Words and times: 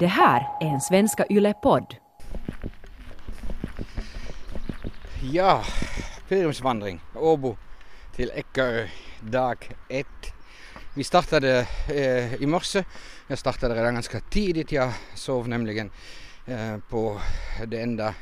Det 0.00 0.06
här 0.06 0.48
är 0.60 0.66
en 0.66 0.80
Svenska 0.80 1.26
Yle-podd. 1.30 1.96
Ja, 5.32 5.64
pilgrimsvandring, 6.28 7.00
Åbo 7.14 7.56
till 8.16 8.30
Eckerö, 8.34 8.88
dag 9.20 9.70
ett. 9.88 10.06
Vi 10.94 11.04
startade 11.04 11.66
eh, 11.88 12.34
i 12.34 12.46
morse. 12.46 12.84
Jag 13.26 13.38
startade 13.38 13.74
redan 13.74 13.94
ganska 13.94 14.20
tidigt. 14.20 14.72
Jag 14.72 14.92
sov 15.14 15.48
nämligen 15.48 15.90
eh, 16.46 16.78
på 16.88 17.20
det 17.66 17.82
enda 17.82 18.14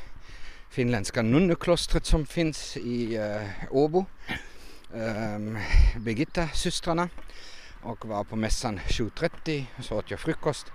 finländska 0.69 1.21
nunneklostret 1.21 2.05
som 2.05 2.25
finns 2.25 2.77
i 2.77 3.15
eh, 3.15 3.41
Åbo. 3.71 4.05
Eh, 4.93 5.39
Birgitta-systrarna 5.99 7.09
och 7.83 8.05
var 8.05 8.23
på 8.23 8.35
mässan 8.35 8.79
7.30 8.79 9.65
så 9.81 9.95
åt 9.95 10.11
jag 10.11 10.19
frukost 10.19 10.71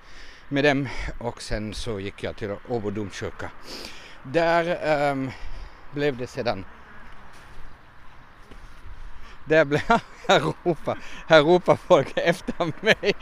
med 0.51 0.65
dem 0.65 0.89
och 1.19 1.43
sen 1.43 1.75
så 1.75 2.01
gick 2.01 2.23
jag 2.23 2.37
till 2.37 2.55
Åbo 2.69 2.91
domkyrka. 2.91 3.51
Där 4.23 5.11
um, 5.11 5.31
blev 5.93 6.17
det 6.17 6.27
sedan 6.27 6.65
där 9.51 9.65
blev 9.65 9.83
här 10.29 10.41
ropar, 10.65 10.99
här 11.27 11.43
ropar 11.43 11.77
folk 11.77 12.13
efter 12.17 12.73
mig. 12.81 13.13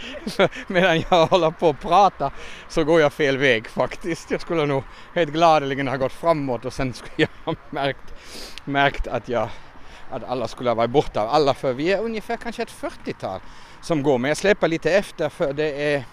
Medan 0.67 1.05
jag 1.11 1.27
håller 1.27 1.51
på 1.51 1.69
att 1.69 1.81
prata 1.81 2.31
så 2.69 2.85
går 2.85 3.01
jag 3.01 3.13
fel 3.13 3.37
väg 3.37 3.69
faktiskt. 3.69 4.31
Jag 4.31 4.41
skulle 4.41 4.67
nog 4.67 4.83
helt 5.15 5.33
gladeligen 5.33 5.89
ha 5.89 5.97
gått 5.97 6.13
framåt 6.13 6.65
och 6.65 6.73
sen 6.73 6.93
skulle 6.95 7.13
jag 7.17 7.29
ha 7.45 7.55
märkt, 7.71 8.15
märkt 8.65 9.07
att, 9.07 9.29
jag, 9.29 9.49
att 10.11 10.25
alla 10.25 10.49
skulle 10.49 10.71
ha 10.71 10.75
varit 10.75 10.91
borta. 10.91 11.29
Alla 11.29 11.55
för 11.55 11.73
vi 11.73 11.93
är 11.93 12.01
ungefär 12.01 12.37
kanske 12.37 12.63
ett 12.63 12.75
40-tal 12.81 13.41
som 13.81 14.03
går 14.03 14.19
men 14.19 14.29
jag 14.29 14.37
släpar 14.37 14.69
lite 14.69 14.91
efter 14.91 15.29
för 15.29 15.53
det 15.53 15.95
är 15.95 16.05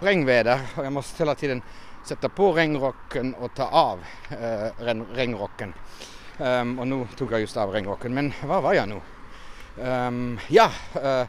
regnväder 0.00 0.60
och 0.76 0.84
jag 0.84 0.92
måste 0.92 1.22
hela 1.22 1.34
tiden 1.34 1.62
sätta 2.04 2.28
på 2.28 2.52
regnrocken 2.52 3.34
och 3.34 3.54
ta 3.54 3.64
av 3.64 3.98
äh, 4.30 5.04
regnrocken. 5.14 5.74
Um, 6.38 6.78
och 6.78 6.88
nu 6.88 7.06
tog 7.16 7.32
jag 7.32 7.40
just 7.40 7.56
av 7.56 7.70
regnrocken 7.70 8.14
men 8.14 8.32
var 8.44 8.62
var 8.62 8.74
jag 8.74 8.88
nu? 8.88 9.00
Um, 9.84 10.40
ja, 10.48 10.70
uh, 10.96 11.28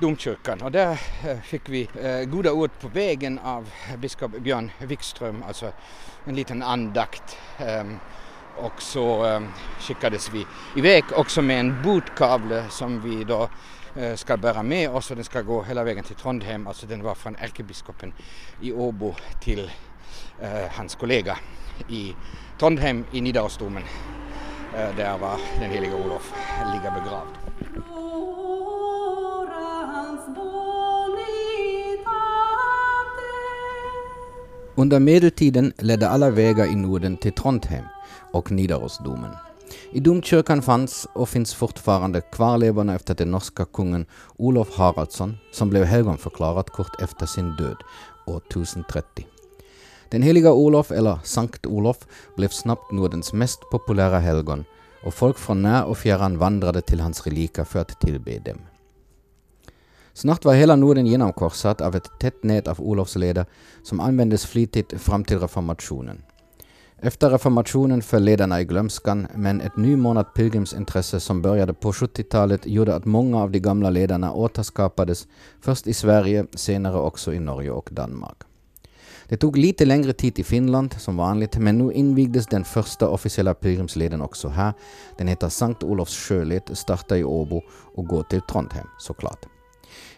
domkyrkan 0.00 0.62
och 0.62 0.72
där 0.72 0.90
uh, 0.92 1.40
fick 1.40 1.68
vi 1.68 1.88
uh, 2.04 2.24
goda 2.24 2.52
ord 2.52 2.70
på 2.80 2.88
vägen 2.88 3.38
av 3.38 3.70
biskop 3.96 4.30
Björn 4.30 4.70
Wikström, 4.78 5.44
alltså 5.46 5.72
en 6.24 6.34
liten 6.34 6.62
andakt. 6.62 7.38
Um, 7.80 7.98
och 8.56 8.82
så 8.82 9.24
um, 9.24 9.48
skickades 9.80 10.30
vi 10.30 10.46
iväg 10.76 11.04
också 11.16 11.42
med 11.42 11.60
en 11.60 11.82
botkavle 11.82 12.64
som 12.70 13.00
vi 13.00 13.24
då 13.24 13.48
Eh, 13.96 14.14
ska 14.14 14.36
bära 14.36 14.62
med 14.62 14.90
oss 14.90 15.10
och 15.10 15.16
den 15.16 15.24
ska 15.24 15.42
gå 15.42 15.62
hela 15.62 15.84
vägen 15.84 16.04
till 16.04 16.16
Trondheim, 16.16 16.66
alltså 16.66 16.86
den 16.86 17.02
var 17.02 17.14
från 17.14 17.36
ärkebiskopen 17.36 18.12
i 18.60 18.72
Åbo 18.72 19.14
till 19.42 19.70
eh, 20.40 20.70
hans 20.70 20.94
kollega 20.94 21.38
i 21.88 22.14
Trondheim 22.58 23.04
i 23.12 23.20
Nidarosdomen. 23.20 23.82
Eh, 24.76 24.96
där 24.96 25.18
var 25.18 25.36
den 25.60 25.70
heliga 25.70 25.96
Olof 25.96 26.32
ligger 26.74 26.90
begravd. 26.90 27.34
Under 34.76 35.00
medeltiden 35.00 35.72
ledde 35.78 36.08
alla 36.08 36.30
vägar 36.30 36.66
i 36.66 36.74
Norden 36.74 37.16
till 37.16 37.32
Trondheim 37.32 37.84
och 38.32 38.50
Nidarosdomen. 38.50 39.30
I 39.92 40.00
domkyrkan 40.00 40.62
fanns 40.62 41.06
och 41.12 41.28
finns 41.28 41.54
fortfarande 41.54 42.20
kvarlevorna 42.20 42.94
efter 42.94 43.14
den 43.14 43.30
norska 43.30 43.64
kungen 43.64 44.06
Olof 44.36 44.76
Haraldsson 44.76 45.36
som 45.52 45.70
blev 45.70 45.84
helgonförklarad 45.84 46.66
kort 46.70 47.02
efter 47.02 47.26
sin 47.26 47.56
död 47.56 47.76
år 48.26 48.40
1030. 48.50 49.26
Den 50.08 50.22
heliga 50.22 50.52
Olof, 50.52 50.92
eller 50.92 51.18
Sankt 51.24 51.66
Olof, 51.66 52.06
blev 52.36 52.48
snabbt 52.48 52.92
Nordens 52.92 53.32
mest 53.32 53.60
populära 53.70 54.18
helgon 54.18 54.64
och 55.04 55.14
folk 55.14 55.38
från 55.38 55.62
när 55.62 55.84
och 55.84 55.98
fjärran 55.98 56.38
vandrade 56.38 56.80
till 56.80 57.00
hans 57.00 57.26
reliker 57.26 57.64
för 57.64 57.78
att 57.78 58.00
tillbe 58.00 58.38
dem. 58.38 58.58
Snart 60.12 60.44
var 60.44 60.54
hela 60.54 60.76
Norden 60.76 61.06
genomkorsat 61.06 61.80
av 61.80 61.96
ett 61.96 62.10
tätt 62.20 62.42
nät 62.42 62.68
av 62.68 62.80
Olofsleder 62.80 63.46
som 63.82 64.00
användes 64.00 64.46
flitigt 64.46 65.00
fram 65.00 65.24
till 65.24 65.38
reformationen. 65.38 66.22
Efter 67.06 67.30
reformationen 67.30 68.02
föll 68.02 68.22
ledarna 68.22 68.60
i 68.60 68.64
glömskan, 68.64 69.26
men 69.34 69.60
ett 69.60 69.76
nymornat 69.76 70.34
pilgrimsintresse 70.34 71.20
som 71.20 71.42
började 71.42 71.74
på 71.74 71.92
70-talet 71.92 72.66
gjorde 72.66 72.94
att 72.94 73.04
många 73.04 73.42
av 73.42 73.50
de 73.50 73.58
gamla 73.58 73.90
ledarna 73.90 74.32
återskapades, 74.32 75.26
först 75.60 75.86
i 75.86 75.94
Sverige, 75.94 76.46
senare 76.54 76.98
också 76.98 77.34
i 77.34 77.38
Norge 77.38 77.70
och 77.70 77.88
Danmark. 77.92 78.36
Det 79.28 79.36
tog 79.36 79.56
lite 79.56 79.84
längre 79.84 80.12
tid 80.12 80.38
i 80.38 80.44
Finland 80.44 80.94
som 80.98 81.16
vanligt, 81.16 81.58
men 81.58 81.78
nu 81.78 81.92
invigdes 81.92 82.46
den 82.46 82.64
första 82.64 83.08
officiella 83.08 83.54
pilgrimsleden 83.54 84.22
också 84.22 84.48
här. 84.48 84.72
Den 85.18 85.28
heter 85.28 85.48
Sankt 85.48 85.82
Olofs 85.82 86.28
sjöled, 86.28 86.62
startar 86.72 87.16
i 87.16 87.24
Åbo 87.24 87.62
och 87.94 88.06
går 88.06 88.22
till 88.22 88.40
Trondheim 88.40 88.86
såklart. 88.98 89.46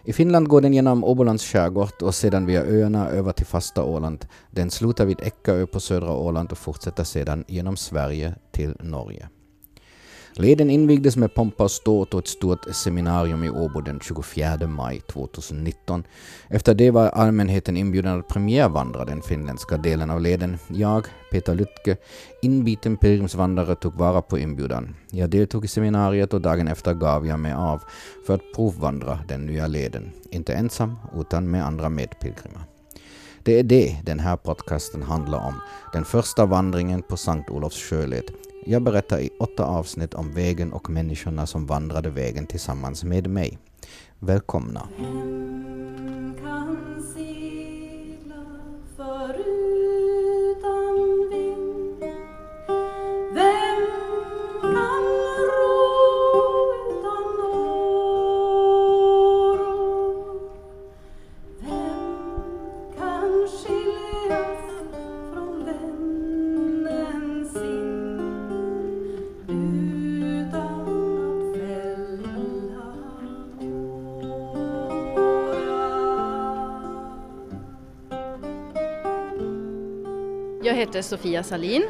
I 0.07 0.13
Finland 0.13 0.47
går 0.47 0.61
den 0.61 0.73
genom 0.73 1.03
Åbolands 1.03 1.45
skärgård 1.45 2.01
och 2.01 2.15
sedan 2.15 2.45
via 2.45 2.63
öarna 2.63 3.09
över 3.09 3.31
till 3.31 3.45
fasta 3.45 3.83
Åland. 3.83 4.25
Den 4.51 4.69
slutar 4.71 5.05
vid 5.05 5.21
Eckerö 5.21 5.65
på 5.65 5.79
södra 5.79 6.13
Åland 6.13 6.51
och 6.51 6.57
fortsätter 6.57 7.03
sedan 7.03 7.43
genom 7.47 7.77
Sverige 7.77 8.35
till 8.51 8.75
Norge. 8.79 9.29
Leden 10.39 10.69
invigdes 10.69 11.17
med 11.17 11.33
pompa 11.33 11.63
och 11.63 11.71
ståt 11.71 12.13
och 12.13 12.19
ett 12.19 12.27
stort 12.27 12.65
seminarium 12.71 13.43
i 13.43 13.49
Åbo 13.49 13.81
den 13.81 13.99
24 13.99 14.67
maj 14.67 14.99
2019. 14.99 16.03
Efter 16.49 16.75
det 16.75 16.91
var 16.91 17.09
allmänheten 17.09 17.77
inbjuden 17.77 18.19
att 18.19 18.27
premiärvandra 18.27 19.05
den 19.05 19.21
finländska 19.21 19.77
delen 19.77 20.09
av 20.09 20.21
leden. 20.21 20.57
Jag, 20.67 21.05
Peter 21.31 21.55
Lytke, 21.55 21.97
inbiten 22.41 22.97
pilgrimsvandrare, 22.97 23.75
tog 23.75 23.93
vara 23.93 24.21
på 24.21 24.39
inbjudan. 24.39 24.95
Jag 25.11 25.29
deltog 25.29 25.65
i 25.65 25.67
seminariet 25.67 26.33
och 26.33 26.41
dagen 26.41 26.67
efter 26.67 26.93
gav 26.93 27.27
jag 27.27 27.39
mig 27.39 27.53
av 27.53 27.83
för 28.27 28.35
att 28.35 28.53
provvandra 28.55 29.19
den 29.27 29.45
nya 29.45 29.67
leden. 29.67 30.11
Inte 30.31 30.53
ensam, 30.53 30.95
utan 31.15 31.51
med 31.51 31.65
andra 31.65 31.89
medpilgrimer. 31.89 32.76
Det 33.47 33.59
är 33.59 33.63
det 33.63 33.97
den 34.03 34.19
här 34.19 34.37
podcasten 34.37 35.03
handlar 35.03 35.47
om. 35.47 35.53
Den 35.93 36.05
första 36.05 36.45
vandringen 36.45 37.01
på 37.01 37.17
Sankt 37.17 37.49
Olofs 37.49 37.89
sjöled 37.89 38.23
jag 38.65 38.81
berättar 38.81 39.19
i 39.19 39.29
åtta 39.39 39.65
avsnitt 39.65 40.13
om 40.13 40.33
vägen 40.33 40.73
och 40.73 40.89
människorna 40.89 41.45
som 41.45 41.65
vandrade 41.65 42.09
vägen 42.09 42.47
tillsammans 42.47 43.03
med 43.03 43.29
mig. 43.29 43.57
Välkomna! 44.19 44.87
Heter 80.77 81.01
Sofia 81.01 81.43
Salin 81.43 81.83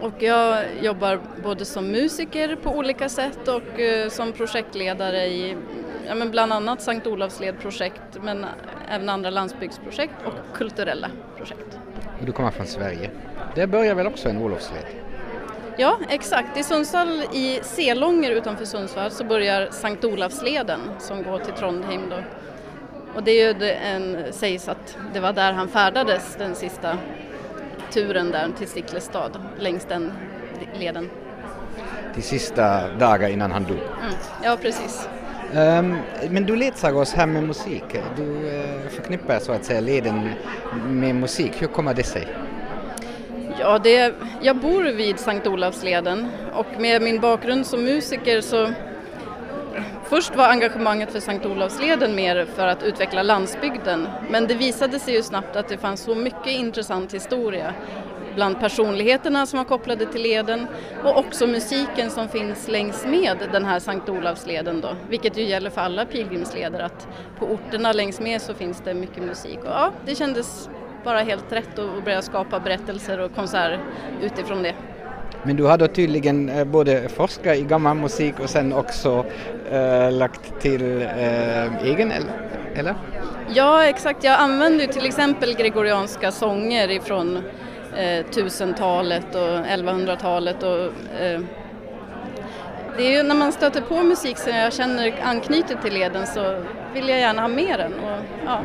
och 0.00 0.22
jag 0.22 0.64
jobbar 0.82 1.20
både 1.42 1.64
som 1.64 1.90
musiker 1.90 2.56
på 2.56 2.70
olika 2.70 3.08
sätt 3.08 3.48
och 3.48 3.80
eh, 3.80 4.08
som 4.08 4.32
projektledare 4.32 5.26
i 5.26 5.56
ja, 6.06 6.14
men 6.14 6.30
bland 6.30 6.52
annat 6.52 6.82
Sankt 6.82 7.06
Olavsledprojekt 7.06 8.18
men 8.22 8.46
även 8.88 9.08
andra 9.08 9.30
landsbygdsprojekt 9.30 10.14
och 10.24 10.56
kulturella 10.56 11.10
projekt. 11.36 11.78
Och 12.20 12.26
du 12.26 12.32
kommer 12.32 12.50
från 12.50 12.66
Sverige. 12.66 13.10
Det 13.54 13.66
börjar 13.66 13.94
väl 13.94 14.06
också 14.06 14.28
en 14.28 14.38
Olofsled? 14.38 14.84
Ja, 15.76 15.98
exakt. 16.08 16.58
I 16.58 16.62
Sundsvall, 16.62 17.22
i 17.32 17.60
Selånger 17.62 18.30
utanför 18.30 18.64
Sundsvall, 18.64 19.10
så 19.10 19.24
börjar 19.24 19.68
Sankt 19.70 20.04
Olavsleden 20.04 20.80
som 20.98 21.22
går 21.22 21.38
till 21.38 21.52
Trondheim. 21.52 22.02
Då. 22.10 22.16
Och 23.14 23.22
det 23.22 23.30
är 23.30 23.54
ju 23.54 23.70
en, 23.70 24.32
sägs 24.32 24.68
att 24.68 24.98
det 25.14 25.20
var 25.20 25.32
där 25.32 25.52
han 25.52 25.68
färdades 25.68 26.36
den 26.38 26.54
sista 26.54 26.98
turen 27.94 28.30
där 28.30 28.48
till 28.58 28.68
Sticklestad 28.68 29.30
längs 29.58 29.84
den 29.84 30.12
leden. 30.78 31.10
De 32.14 32.22
sista 32.22 32.88
dagar 32.88 33.28
innan 33.28 33.52
han 33.52 33.64
dog? 33.64 33.76
Mm, 33.76 34.14
ja, 34.42 34.56
precis. 34.62 35.08
Um, 35.52 35.96
men 36.30 36.46
du 36.46 36.56
ledsagar 36.56 37.00
oss 37.00 37.12
här 37.12 37.26
med 37.26 37.42
musik. 37.42 37.84
Du 38.16 38.22
uh, 38.22 38.88
förknippar 38.90 39.38
så 39.38 39.52
att 39.52 39.64
säga 39.64 39.80
leden 39.80 40.30
med 40.88 41.14
musik. 41.14 41.62
Hur 41.62 41.66
kommer 41.66 41.94
det 41.94 42.02
sig? 42.02 42.28
Ja, 43.60 43.78
det, 43.78 44.14
jag 44.42 44.56
bor 44.56 44.82
vid 44.82 45.18
Sankt 45.18 45.46
Olavsleden 45.46 46.28
och 46.52 46.66
med 46.78 47.02
min 47.02 47.20
bakgrund 47.20 47.66
som 47.66 47.84
musiker 47.84 48.40
så 48.40 48.68
Först 50.08 50.36
var 50.36 50.48
engagemanget 50.48 51.12
för 51.12 51.20
Sankt 51.20 51.46
Olavsleden 51.46 52.14
mer 52.14 52.44
för 52.44 52.66
att 52.66 52.82
utveckla 52.82 53.22
landsbygden 53.22 54.08
men 54.30 54.46
det 54.46 54.54
visade 54.54 54.98
sig 54.98 55.14
ju 55.14 55.22
snabbt 55.22 55.56
att 55.56 55.68
det 55.68 55.78
fanns 55.78 56.00
så 56.00 56.14
mycket 56.14 56.46
intressant 56.46 57.14
historia 57.14 57.74
bland 58.34 58.60
personligheterna 58.60 59.46
som 59.46 59.56
var 59.56 59.64
kopplade 59.64 60.06
till 60.06 60.22
leden 60.22 60.66
och 61.04 61.18
också 61.18 61.46
musiken 61.46 62.10
som 62.10 62.28
finns 62.28 62.68
längs 62.68 63.06
med 63.06 63.36
den 63.52 63.64
här 63.64 63.78
Sankt 63.78 64.08
Olavsleden 64.08 64.80
då, 64.80 64.96
vilket 65.08 65.36
ju 65.36 65.42
gäller 65.42 65.70
för 65.70 65.80
alla 65.80 66.04
pilgrimsleder 66.04 66.80
att 66.80 67.08
på 67.38 67.46
orterna 67.46 67.92
längs 67.92 68.20
med 68.20 68.42
så 68.42 68.54
finns 68.54 68.82
det 68.84 68.94
mycket 68.94 69.22
musik 69.22 69.58
och 69.58 69.66
ja, 69.66 69.92
det 70.06 70.14
kändes 70.14 70.68
bara 71.04 71.20
helt 71.20 71.52
rätt 71.52 71.78
att 71.78 72.04
börja 72.04 72.22
skapa 72.22 72.60
berättelser 72.60 73.20
och 73.20 73.34
konserter 73.34 73.80
utifrån 74.22 74.62
det. 74.62 74.74
Men 75.46 75.56
du 75.56 75.64
har 75.64 75.78
då 75.78 75.86
tydligen 75.86 76.48
eh, 76.48 76.64
både 76.64 77.08
forskat 77.08 77.56
i 77.56 77.62
gammal 77.62 77.96
musik 77.96 78.40
och 78.40 78.50
sen 78.50 78.72
också 78.72 79.24
äh, 79.70 80.12
lagt 80.12 80.60
till 80.60 81.02
äh, 81.02 81.84
egen 81.84 82.12
eller? 82.74 82.94
Ja 83.54 83.84
exakt, 83.84 84.24
jag 84.24 84.40
använder 84.40 84.86
till 84.86 85.06
exempel 85.06 85.54
gregorianska 85.54 86.30
sånger 86.32 86.90
ifrån 86.90 87.36
eh, 87.96 88.24
1000-talet 88.30 89.34
och 89.34 89.40
1100-talet 89.40 90.62
och 90.62 90.80
eh, 91.20 91.40
det 92.96 93.06
är 93.06 93.10
ju 93.16 93.22
när 93.22 93.34
man 93.34 93.52
stöter 93.52 93.80
på 93.80 94.02
musik 94.02 94.38
som 94.38 94.52
jag 94.56 94.72
känner 94.72 95.14
anknyter 95.22 95.76
till 95.82 95.94
leden 95.94 96.26
så 96.26 96.64
vill 96.94 97.08
jag 97.08 97.20
gärna 97.20 97.42
ha 97.42 97.48
med 97.48 97.78
den. 97.78 97.94
Och, 97.94 98.18
ja. 98.46 98.60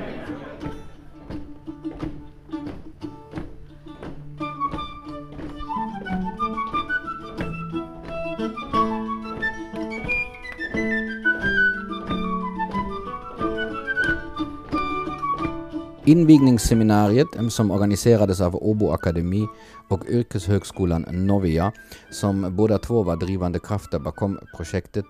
Invigningsseminariet 16.10 17.28
som 17.50 17.72
organiserades 17.72 18.42
av 18.42 18.56
Åbo 18.56 18.92
Akademi 18.92 19.48
och 19.90 20.06
Yrkeshögskolan 20.10 21.06
Novia, 21.12 21.72
som 22.12 22.56
båda 22.56 22.78
två 22.78 23.04
var 23.04 23.16
drivande 23.16 23.60
krafter 23.60 24.00
bakom 24.00 24.40
projektet, 24.58 25.06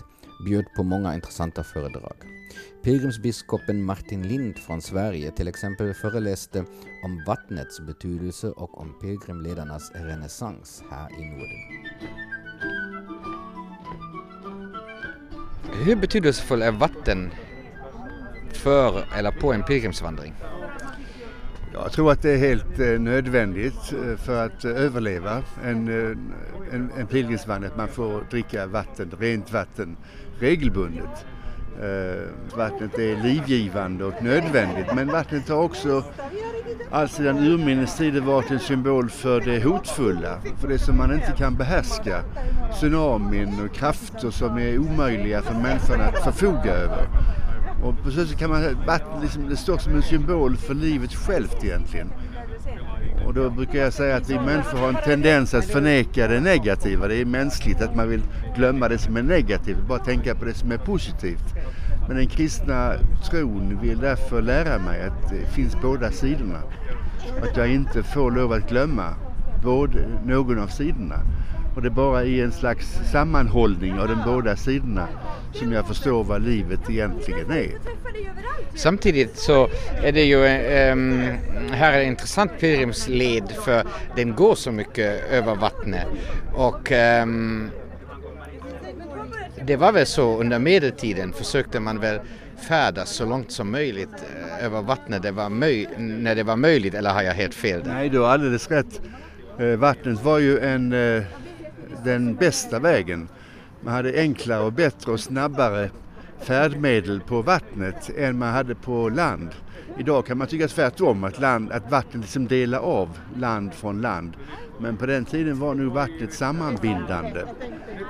bjöd 0.45 0.65
på 0.75 0.83
många 0.83 1.15
intressanta 1.15 1.63
föredrag. 1.63 2.13
Pilgrimsbiskopen 2.83 3.83
Martin 3.83 4.27
Lind 4.27 4.57
från 4.57 4.81
Sverige 4.81 5.31
till 5.31 5.47
exempel 5.47 5.93
föreläste 5.93 6.59
om 7.05 7.23
vattnets 7.27 7.79
betydelse 7.79 8.47
och 8.47 8.81
om 8.81 8.99
pilgrimledarnas 9.01 9.91
renässans 9.95 10.83
här 10.91 11.09
i 11.19 11.25
Norden. 11.25 11.59
Hur 15.85 15.95
betydelsefull 15.95 16.61
är 16.61 16.71
vatten 16.71 17.31
för 18.53 19.05
eller 19.17 19.31
på 19.31 19.53
en 19.53 19.63
pilgrimsvandring? 19.63 20.33
Jag 21.73 21.91
tror 21.91 22.11
att 22.11 22.21
det 22.21 22.31
är 22.31 22.37
helt 22.37 22.79
eh, 22.79 22.99
nödvändigt 22.99 23.93
eh, 23.93 24.17
för 24.17 24.45
att 24.45 24.65
eh, 24.65 24.71
överleva 24.71 25.43
en, 25.63 25.87
en, 26.71 26.91
en 26.97 27.07
pilgrimsvandring 27.07 27.71
att 27.71 27.77
man 27.77 27.87
får 27.87 28.23
dricka 28.29 28.67
vatten, 28.67 29.11
rent 29.19 29.53
vatten 29.53 29.97
regelbundet. 30.39 31.25
Vattnet 32.55 32.99
är 32.99 33.23
livgivande 33.23 34.05
och 34.05 34.23
nödvändigt 34.23 34.95
men 34.95 35.07
vattnet 35.07 35.49
har 35.49 35.63
också 35.63 36.03
alltsedan 36.91 37.37
urminnes 37.37 37.97
tider 37.97 38.21
varit 38.21 38.51
en 38.51 38.59
symbol 38.59 39.09
för 39.09 39.41
det 39.41 39.63
hotfulla, 39.63 40.41
för 40.61 40.67
det 40.67 40.79
som 40.79 40.97
man 40.97 41.13
inte 41.13 41.31
kan 41.37 41.55
behärska. 41.55 42.23
Tsunamin 42.73 43.65
och 43.65 43.75
krafter 43.75 44.31
som 44.31 44.57
är 44.57 44.79
omöjliga 44.79 45.41
för 45.41 45.53
människan 45.53 46.01
att 46.01 46.23
förfoga 46.23 46.73
över. 46.73 47.07
Och 47.83 48.03
på 48.03 48.11
så 48.11 48.25
sätt 48.25 48.37
kan 48.37 48.49
man, 48.49 48.61
vatten 48.87 49.21
liksom, 49.21 49.49
det 49.49 49.57
står 49.57 49.77
som 49.77 49.95
en 49.95 50.01
symbol 50.01 50.57
för 50.57 50.73
livet 50.73 51.13
självt 51.13 51.63
egentligen. 51.63 52.11
Och 53.25 53.33
då 53.33 53.49
brukar 53.49 53.79
jag 53.79 53.93
säga 53.93 54.15
att 54.15 54.29
vi 54.29 54.35
människor 54.35 54.77
har 54.77 54.89
en 54.89 55.03
tendens 55.05 55.53
att 55.53 55.65
förneka 55.65 56.27
det 56.27 56.39
negativa. 56.39 57.07
Det 57.07 57.15
är 57.15 57.25
mänskligt 57.25 57.81
att 57.81 57.95
man 57.95 58.09
vill 58.09 58.21
glömma 58.55 58.87
det 58.87 58.97
som 58.97 59.17
är 59.17 59.23
negativt, 59.23 59.87
bara 59.87 59.99
tänka 59.99 60.35
på 60.35 60.45
det 60.45 60.53
som 60.53 60.71
är 60.71 60.77
positivt. 60.77 61.55
Men 62.07 62.17
den 62.17 62.27
kristna 62.27 62.93
tron 63.29 63.79
vill 63.81 63.99
därför 63.99 64.41
lära 64.41 64.79
mig 64.79 65.01
att 65.01 65.29
det 65.29 65.53
finns 65.55 65.81
båda 65.81 66.11
sidorna. 66.11 66.59
Att 67.43 67.57
jag 67.57 67.67
inte 67.67 68.03
får 68.03 68.31
lov 68.31 68.53
att 68.53 68.69
glömma 68.69 69.13
både, 69.63 69.99
någon 70.25 70.59
av 70.59 70.67
sidorna. 70.67 71.19
Och 71.79 71.83
det 71.83 71.89
är 71.89 71.91
bara 71.91 72.23
i 72.23 72.41
en 72.41 72.51
slags 72.51 72.99
sammanhållning 73.11 73.99
av 73.99 74.07
de 74.07 74.21
båda 74.25 74.55
sidorna 74.55 75.07
som 75.53 75.71
jag 75.71 75.87
förstår 75.87 76.23
vad 76.23 76.41
livet 76.41 76.89
egentligen 76.89 77.51
är. 77.51 77.71
Samtidigt 78.75 79.37
så 79.37 79.69
är 80.03 80.11
det 80.11 80.23
ju 80.23 80.35
um, 80.91 81.21
här 81.71 81.93
är 81.93 82.01
en 82.01 82.07
intressant 82.07 82.51
pilgrimsled 82.59 83.51
för 83.51 83.83
den 84.15 84.35
går 84.35 84.55
så 84.55 84.71
mycket 84.71 85.31
över 85.31 85.55
vattnet 85.55 86.07
och 86.53 86.91
um, 87.21 87.71
det 89.65 89.75
var 89.75 89.91
väl 89.91 90.05
så 90.05 90.39
under 90.39 90.59
medeltiden 90.59 91.33
försökte 91.33 91.79
man 91.79 91.99
väl 91.99 92.19
färdas 92.67 93.09
så 93.09 93.25
långt 93.25 93.51
som 93.51 93.71
möjligt 93.71 94.09
eh, 94.59 94.65
över 94.65 94.81
vattnet 94.81 95.21
det 95.21 95.31
var 95.31 95.49
när 95.99 96.35
det 96.35 96.43
var 96.43 96.55
möjligt 96.55 96.93
eller 96.93 97.09
har 97.09 97.21
jag 97.21 97.33
helt 97.33 97.55
fel? 97.55 97.83
Där? 97.83 97.93
Nej, 97.93 98.09
du 98.09 98.19
har 98.19 98.27
alldeles 98.27 98.71
rätt. 98.71 99.01
Eh, 99.59 99.65
vattnet 99.65 100.23
var 100.23 100.39
ju 100.39 100.59
en 100.59 100.93
eh, 100.93 101.23
den 102.03 102.35
bästa 102.35 102.79
vägen. 102.79 103.27
Man 103.81 103.93
hade 103.93 104.19
enklare 104.19 104.63
och 104.63 104.73
bättre 104.73 105.11
och 105.11 105.19
snabbare 105.19 105.89
färdmedel 106.39 107.21
på 107.21 107.41
vattnet 107.41 108.09
än 108.17 108.37
man 108.37 108.53
hade 108.53 108.75
på 108.75 109.09
land. 109.09 109.49
Idag 109.99 110.25
kan 110.25 110.37
man 110.37 110.47
tycka 110.47 110.67
tvärtom, 110.67 111.23
att, 111.23 111.39
land, 111.39 111.71
att 111.71 111.91
vattnet 111.91 112.21
liksom 112.21 112.47
delar 112.47 112.79
av 112.79 113.19
land 113.35 113.73
från 113.73 114.01
land. 114.01 114.33
Men 114.79 114.97
på 114.97 115.05
den 115.05 115.25
tiden 115.25 115.59
var 115.59 115.75
nog 115.75 115.93
vattnet 115.93 116.33
sammanbindande. 116.33 117.45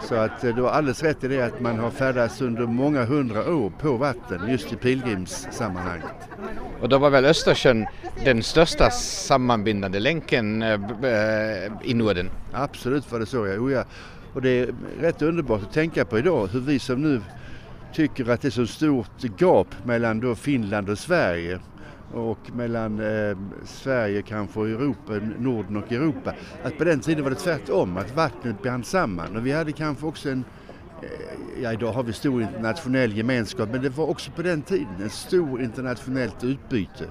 Så 0.02 0.16
att 0.16 0.44
eh, 0.44 0.56
du 0.56 0.62
har 0.62 0.70
alldeles 0.70 1.04
rätt 1.04 1.24
i 1.24 1.28
det 1.28 1.42
att 1.42 1.62
man 1.62 1.80
har 1.80 1.92
färdats 1.92 2.42
under 2.42 2.66
många 2.66 3.06
hundra 3.06 3.56
år 3.56 3.72
på 3.80 3.98
vatten 3.98 4.50
just 4.50 4.74
i 4.74 4.76
pilgrimssammanhang. 4.76 6.02
Och 6.82 6.90
då 6.90 6.98
var 6.98 7.10
väl 7.10 7.26
Östersjön 7.26 7.86
den 8.26 8.44
största 8.44 8.90
sammanbindande 8.92 10.00
länken 10.00 10.62
eh, 10.62 10.74
eh, 11.04 11.72
i 11.84 11.94
Norden? 11.94 12.30
Absolut 12.54 13.12
var 13.12 13.20
det 13.20 13.26
så, 13.26 13.48
ja. 13.48 13.54
Oh, 13.54 13.72
ja. 13.72 13.84
Och 14.34 14.42
det 14.42 14.50
är 14.50 14.74
rätt 15.02 15.22
underbart 15.22 15.62
att 15.62 15.74
tänka 15.74 16.06
på 16.06 16.20
idag 16.20 16.48
hur 16.48 16.60
vi 16.60 16.80
som 16.80 17.02
nu 17.02 17.22
tycker 17.94 18.30
att 18.30 18.42
det 18.42 18.48
är 18.48 18.50
så 18.50 18.68
stort 18.68 19.40
gap 19.40 19.68
mellan 19.86 20.20
då 20.20 20.36
Finland 20.36 20.90
och 20.90 20.98
Sverige 20.98 21.60
och 22.14 22.56
mellan 22.56 23.00
eh, 23.00 23.38
Sverige 23.66 24.22
kanske 24.22 24.60
och 24.60 24.68
Europa, 24.68 25.14
Norden 25.40 25.78
och 25.78 25.92
Europa. 25.92 26.34
Att 26.64 26.78
på 26.78 26.84
den 26.84 27.00
tiden 27.00 27.24
var 27.24 27.32
det 27.32 27.36
tvärtom, 27.36 27.98
att 27.98 28.16
vattnet 28.16 28.64
band 28.64 28.86
samman 28.86 29.36
och 29.36 29.46
vi 29.46 29.52
hade 29.52 29.72
kanske 29.72 30.06
också 30.06 30.30
en 30.30 30.46
eh, 31.02 31.10
Ja, 31.62 31.74
idag 31.74 31.92
har 31.92 32.04
vi 32.04 32.14
stor 32.14 32.42
internationell 32.42 33.18
gemenskap 33.18 33.70
men 33.72 33.82
det 33.82 33.90
var 33.90 34.10
också 34.10 34.32
på 34.32 34.42
den 34.42 34.62
tiden 34.62 35.06
ett 35.06 35.12
stort 35.12 35.62
internationellt 35.62 36.44
utbyte. 36.44 37.06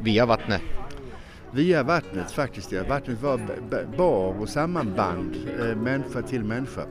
Via 0.00 0.26
vattnet? 0.26 0.62
Via 1.52 1.82
vattnet 1.82 2.30
faktiskt, 2.30 2.72
ja. 2.72 2.82
Vattnet 2.88 3.22
var 3.22 3.40
bar 3.96 4.40
och 4.40 4.48
sammanband 4.48 5.36
eh, 5.60 5.76
människa 5.76 6.22
till 6.22 6.44
människa. 6.44 6.82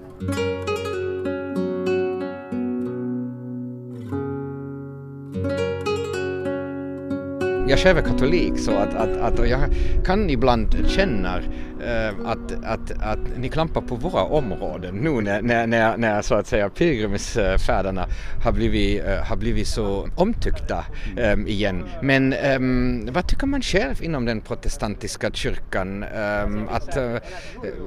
Jag 7.72 7.80
själv 7.80 7.98
är 7.98 8.02
katolik 8.02 8.60
så 8.60 8.72
att, 8.72 8.94
att, 8.94 9.18
att 9.18 9.50
jag 9.50 9.60
kan 10.06 10.30
ibland 10.30 10.76
känna 10.88 11.38
eh, 11.38 12.26
att, 12.26 12.52
att, 12.64 12.92
att 13.02 13.38
ni 13.38 13.50
klampar 13.50 13.82
på 13.82 13.96
våra 13.96 14.24
områden 14.24 14.96
nu 14.96 15.22
när, 15.22 15.42
när, 15.42 15.68
när, 15.68 15.98
när 15.98 16.22
så 16.22 16.36
att 16.36 16.48
säga 16.48 16.70
pilgrimsfärderna 16.70 18.08
har 18.44 18.52
blivit, 18.52 19.06
eh, 19.06 19.24
har 19.24 19.36
blivit 19.36 19.68
så 19.68 20.08
omtyckta 20.16 20.86
äh, 21.18 21.40
igen. 21.48 21.84
Men 22.02 22.34
ähm, 22.34 23.10
vad 23.12 23.28
tycker 23.28 23.48
man 23.48 23.62
själv 23.62 24.04
inom 24.04 24.26
den 24.26 24.42
protestantiska 24.42 25.32
kyrkan? 25.32 26.04
Ähm, 26.04 26.70
att, 26.72 26.98
eh, 26.98 27.16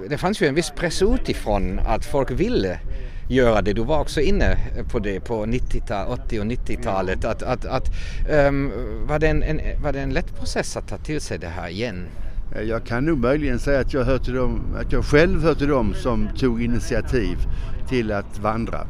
det 0.09 0.19
fanns 0.19 0.43
ju 0.43 0.47
en 0.47 0.55
viss 0.55 0.71
press 0.71 1.03
utifrån 1.03 1.81
att 1.87 2.05
folk 2.05 2.31
ville 2.31 2.81
göra 3.29 3.63
det. 3.63 3.73
Du 3.73 3.85
var 3.85 4.01
också 4.01 4.21
inne 4.21 4.59
på 4.91 4.99
det 4.99 5.21
på 5.21 5.47
90 5.47 5.83
80 6.09 6.41
och 6.41 6.45
90-talet. 6.45 7.25
Att, 7.25 7.43
att, 7.43 7.65
att, 7.65 7.91
um, 8.49 8.73
var, 9.07 9.19
det 9.19 9.29
en, 9.29 9.43
en, 9.43 9.61
var 9.83 9.93
det 9.93 10.01
en 10.01 10.13
lätt 10.13 10.39
process 10.39 10.77
att 10.77 10.89
ta 10.89 10.97
till 10.97 11.21
sig 11.21 11.39
det 11.39 11.49
här 11.49 11.69
igen? 11.69 12.07
Jag 12.69 12.85
kan 12.85 13.05
nog 13.05 13.19
möjligen 13.19 13.59
säga 13.59 13.81
att 13.81 13.95
jag, 13.95 14.05
hör 14.05 14.19
till 14.19 14.35
dem, 14.35 14.77
att 14.81 14.93
jag 14.93 15.05
själv 15.05 15.43
hör 15.43 15.55
till 15.55 15.69
dem 15.69 15.95
som 15.95 16.29
tog 16.39 16.63
initiativ 16.63 17.39
till 17.89 18.13
att 18.13 18.39
vandra. 18.39 18.87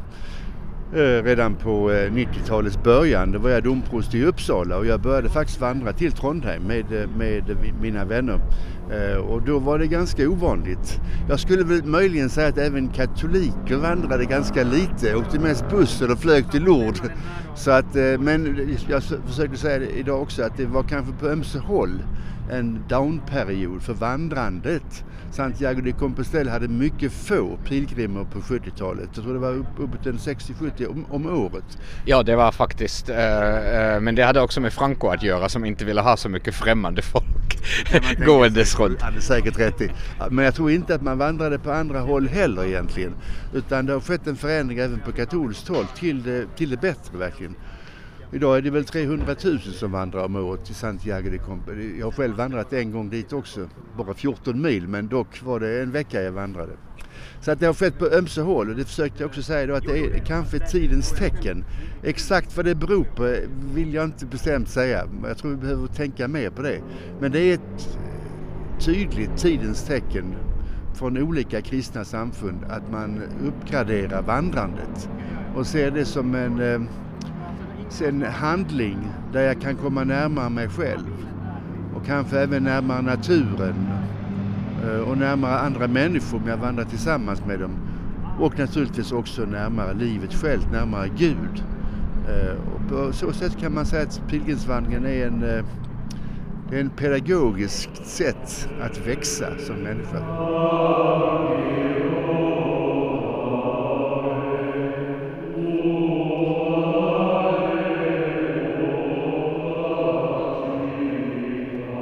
Eh, 0.93 1.23
redan 1.23 1.55
på 1.55 1.91
eh, 1.91 2.11
90-talets 2.11 2.83
början. 2.83 3.31
Då 3.31 3.39
var 3.39 3.49
jag 3.49 3.63
domprost 3.63 4.15
i 4.15 4.25
Uppsala 4.25 4.77
och 4.77 4.85
jag 4.85 5.01
började 5.01 5.29
faktiskt 5.29 5.61
vandra 5.61 5.93
till 5.93 6.11
Trondheim 6.11 6.63
med, 6.63 7.01
eh, 7.01 7.09
med 7.17 7.57
mina 7.81 8.05
vänner. 8.05 8.39
Och 9.29 9.41
då 9.41 9.59
var 9.59 9.79
det 9.79 9.87
ganska 9.87 10.29
ovanligt. 10.29 10.99
Jag 11.29 11.39
skulle 11.39 11.63
väl 11.63 11.83
möjligen 11.83 12.29
säga 12.29 12.47
att 12.47 12.57
även 12.57 12.87
katoliker 12.87 13.75
vandrade 13.75 14.25
ganska 14.25 14.63
lite, 14.63 15.15
åkte 15.15 15.39
mest 15.39 15.69
buss 15.69 16.01
eller 16.01 16.15
flög 16.15 16.51
till 16.51 16.63
Lourdes. 16.63 17.01
Så 17.55 17.71
att, 17.71 17.95
men 18.19 18.69
jag 18.89 19.03
försöker 19.03 19.55
säga 19.55 19.89
idag 19.89 20.21
också 20.21 20.43
att 20.43 20.57
det 20.57 20.65
var 20.65 20.83
kanske 20.83 21.13
på 21.13 21.27
ömse 21.27 21.59
håll 21.59 22.01
en 22.51 22.83
downperiod 22.89 23.81
för 23.81 23.93
vandrandet. 23.93 25.05
Santiago 25.31 25.81
de 25.81 25.91
Compostela 25.91 26.51
hade 26.51 26.67
mycket 26.67 27.11
få 27.11 27.57
pilgrimer 27.65 28.23
på 28.23 28.39
70-talet. 28.39 29.09
Jag 29.13 29.23
tror 29.23 29.33
det 29.33 29.39
var 29.39 29.65
uppåt 29.77 30.05
en 30.05 30.17
60-70 30.17 30.87
om, 30.87 31.05
om, 31.09 31.25
året. 31.25 31.77
Ja, 32.05 32.23
det 32.23 32.35
var 32.35 32.51
faktiskt, 32.51 33.09
äh, 33.09 33.15
men 34.01 34.15
det 34.15 34.23
hade 34.23 34.41
också 34.41 34.61
med 34.61 34.73
Franco 34.73 35.07
att 35.07 35.23
göra 35.23 35.49
som 35.49 35.65
inte 35.65 35.85
ville 35.85 36.01
ha 36.01 36.17
så 36.17 36.29
mycket 36.29 36.55
främmande 36.55 37.01
folk 37.01 37.25
gåendes 38.25 38.79
runt. 38.79 39.01
Han 39.01 39.13
hade 39.13 39.25
säkert 39.25 39.59
rätt 39.59 39.81
i. 39.81 39.91
Men 40.29 40.45
jag 40.45 40.55
tror 40.55 40.71
inte 40.71 40.95
att 40.95 41.01
man 41.01 41.17
vandrade 41.17 41.59
på 41.59 41.71
andra 41.71 41.99
håll 41.99 42.27
heller 42.27 42.65
egentligen. 42.65 43.13
Utan 43.53 43.85
det 43.85 43.93
har 43.93 43.99
skett 43.99 44.27
en 44.27 44.35
förändring 44.35 44.79
även 44.79 44.99
på 44.99 45.11
katolskt 45.11 45.67
håll 45.67 45.85
till 45.95 46.23
det, 46.23 46.45
till 46.55 46.69
det 46.69 46.77
bättre 46.77 47.17
verkligen. 47.17 47.55
Idag 48.35 48.57
är 48.57 48.61
det 48.61 48.69
väl 48.69 48.85
300 48.85 49.35
000 49.43 49.59
som 49.59 49.91
vandrar 49.91 50.25
om 50.25 50.35
året 50.35 50.65
till 50.65 50.75
Santiago 50.75 51.29
de 51.29 51.37
Compostela. 51.37 51.81
Jag 51.99 52.05
har 52.05 52.11
själv 52.11 52.35
vandrat 52.35 52.73
en 52.73 52.91
gång 52.91 53.09
dit 53.09 53.33
också, 53.33 53.69
bara 53.97 54.13
14 54.13 54.61
mil, 54.61 54.87
men 54.87 55.07
dock 55.07 55.41
var 55.43 55.59
det 55.59 55.81
en 55.81 55.91
vecka 55.91 56.21
jag 56.21 56.31
vandrade. 56.31 56.71
Så 57.41 57.51
att 57.51 57.59
det 57.59 57.65
har 57.65 57.73
skett 57.73 57.99
på 57.99 58.05
ömse 58.05 58.41
håll 58.41 58.69
och 58.69 58.75
det 58.75 58.85
försökte 58.85 59.23
jag 59.23 59.29
också 59.29 59.41
säga 59.41 59.67
då 59.67 59.73
att 59.73 59.83
det 59.83 59.99
är 59.99 60.25
kanske 60.25 60.59
tidens 60.59 61.09
tecken. 61.09 61.65
Exakt 62.03 62.57
vad 62.57 62.65
det 62.65 62.75
beror 62.75 63.03
på 63.03 63.35
vill 63.73 63.93
jag 63.93 64.05
inte 64.05 64.25
bestämt 64.25 64.69
säga. 64.69 65.07
Jag 65.23 65.37
tror 65.37 65.51
vi 65.51 65.57
behöver 65.57 65.87
tänka 65.87 66.27
mer 66.27 66.49
på 66.49 66.61
det. 66.61 66.81
Men 67.19 67.31
det 67.31 67.39
är 67.39 67.53
ett 67.53 67.97
tydligt 68.79 69.37
tidens 69.37 69.83
tecken 69.83 70.35
från 70.93 71.17
olika 71.17 71.61
kristna 71.61 72.05
samfund 72.05 72.63
att 72.69 72.91
man 72.91 73.21
uppgraderar 73.47 74.21
vandrandet 74.21 75.09
och 75.55 75.67
ser 75.67 75.91
det 75.91 76.05
som 76.05 76.35
en 76.35 76.59
eh, 76.59 76.81
eh, 78.01 78.07
en 78.07 78.21
handling 78.21 79.07
där 79.33 79.41
jag 79.41 79.61
kan 79.61 79.75
komma 79.75 80.03
närmare 80.03 80.49
mig 80.49 80.69
själv 80.69 81.27
och 81.95 82.05
kanske 82.05 82.39
även 82.39 82.63
närmare 82.63 83.01
naturen 83.01 83.89
eh, 84.83 85.09
och 85.09 85.17
närmare 85.17 85.59
andra 85.59 85.87
människor 85.87 86.37
om 86.37 86.47
jag 86.47 86.57
vandrar 86.57 86.83
tillsammans 86.83 87.45
med 87.45 87.59
dem. 87.59 87.71
Och 88.39 88.59
naturligtvis 88.59 89.11
också 89.11 89.41
närmare 89.41 89.93
livet 89.93 90.33
självt, 90.33 90.71
närmare 90.71 91.09
Gud. 91.17 91.63
Eh, 92.27 92.55
och 92.73 92.89
på 92.89 93.13
så 93.13 93.33
sätt 93.33 93.57
kan 93.59 93.73
man 93.73 93.85
säga 93.85 94.03
att 94.03 94.21
pilgrimsvandringen 94.29 95.05
är 95.05 95.27
en, 95.27 95.43
eh, 95.43 95.65
är 96.71 96.79
en 96.79 96.89
pedagogiskt 96.89 98.05
sätt 98.05 98.69
att 98.81 99.07
växa 99.07 99.45
som 99.57 99.75
människa. 99.75 100.19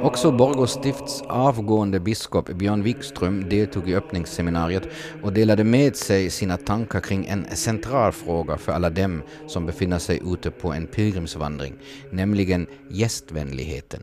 Också 0.04 0.30
Borgå 0.30 0.66
stifts 0.66 1.22
avgående 1.28 2.00
biskop 2.00 2.48
Björn 2.48 2.82
Wikström 2.82 3.48
deltog 3.48 3.90
i 3.90 3.94
öppningsseminariet 3.94 4.88
och 5.22 5.32
delade 5.32 5.64
med 5.64 5.96
sig 5.96 6.30
sina 6.30 6.56
tankar 6.56 7.00
kring 7.00 7.26
en 7.26 7.56
central 7.56 8.12
fråga 8.12 8.56
för 8.56 8.72
alla 8.72 8.90
dem 8.90 9.22
som 9.46 9.66
befinner 9.66 9.98
sig 9.98 10.20
ute 10.32 10.50
på 10.50 10.72
en 10.72 10.86
pilgrimsvandring, 10.86 11.74
nämligen 12.10 12.66
gästvänligheten. 12.90 14.02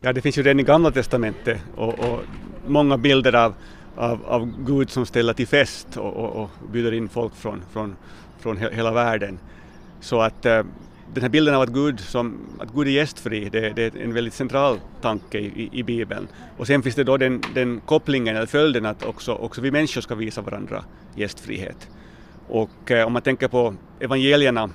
Ja, 0.00 0.12
det 0.12 0.20
finns 0.20 0.38
ju 0.38 0.42
redan 0.42 0.60
i 0.60 0.62
Gamla 0.62 0.90
Testamentet 0.90 1.60
och, 1.76 1.98
och 1.98 2.20
många 2.66 2.98
bilder 2.98 3.34
av, 3.34 3.54
av, 3.96 4.26
av, 4.26 4.64
Gud 4.66 4.90
som 4.90 5.06
ställer 5.06 5.32
till 5.32 5.46
fest 5.46 5.96
och, 5.96 6.12
och, 6.12 6.42
och 6.42 6.50
bjuder 6.72 6.92
in 6.92 7.08
folk 7.08 7.34
från, 7.34 7.62
från, 7.72 7.96
från 8.38 8.56
hela 8.56 8.92
världen. 8.92 9.38
Så 10.00 10.20
att 10.20 10.46
eh, 10.46 10.62
den 11.14 11.22
här 11.22 11.28
bilden 11.28 11.54
av 11.54 11.62
att 11.62 11.68
Gud, 11.68 12.00
som, 12.00 12.38
att 12.58 12.72
Gud 12.74 12.86
är 12.86 12.90
gästfri, 12.90 13.48
det, 13.52 13.70
det 13.70 13.82
är 13.82 14.02
en 14.02 14.14
väldigt 14.14 14.34
central 14.34 14.80
tanke 15.00 15.38
i, 15.38 15.68
i, 15.72 15.82
Bibeln. 15.82 16.28
Och 16.56 16.66
sen 16.66 16.82
finns 16.82 16.94
det 16.94 17.04
då 17.04 17.16
den, 17.16 17.42
den 17.54 17.80
kopplingen 17.80 18.36
eller 18.36 18.46
följden 18.46 18.86
att 18.86 19.04
också, 19.04 19.32
också 19.32 19.60
vi 19.60 19.70
människor 19.70 20.00
ska 20.00 20.14
visa 20.14 20.40
varandra 20.40 20.84
gästfrihet. 21.14 21.88
Och 22.48 22.90
eh, 22.90 23.06
om 23.06 23.12
man 23.12 23.22
tänker 23.22 23.48
på 23.48 23.74
evangelierna, 24.00 24.70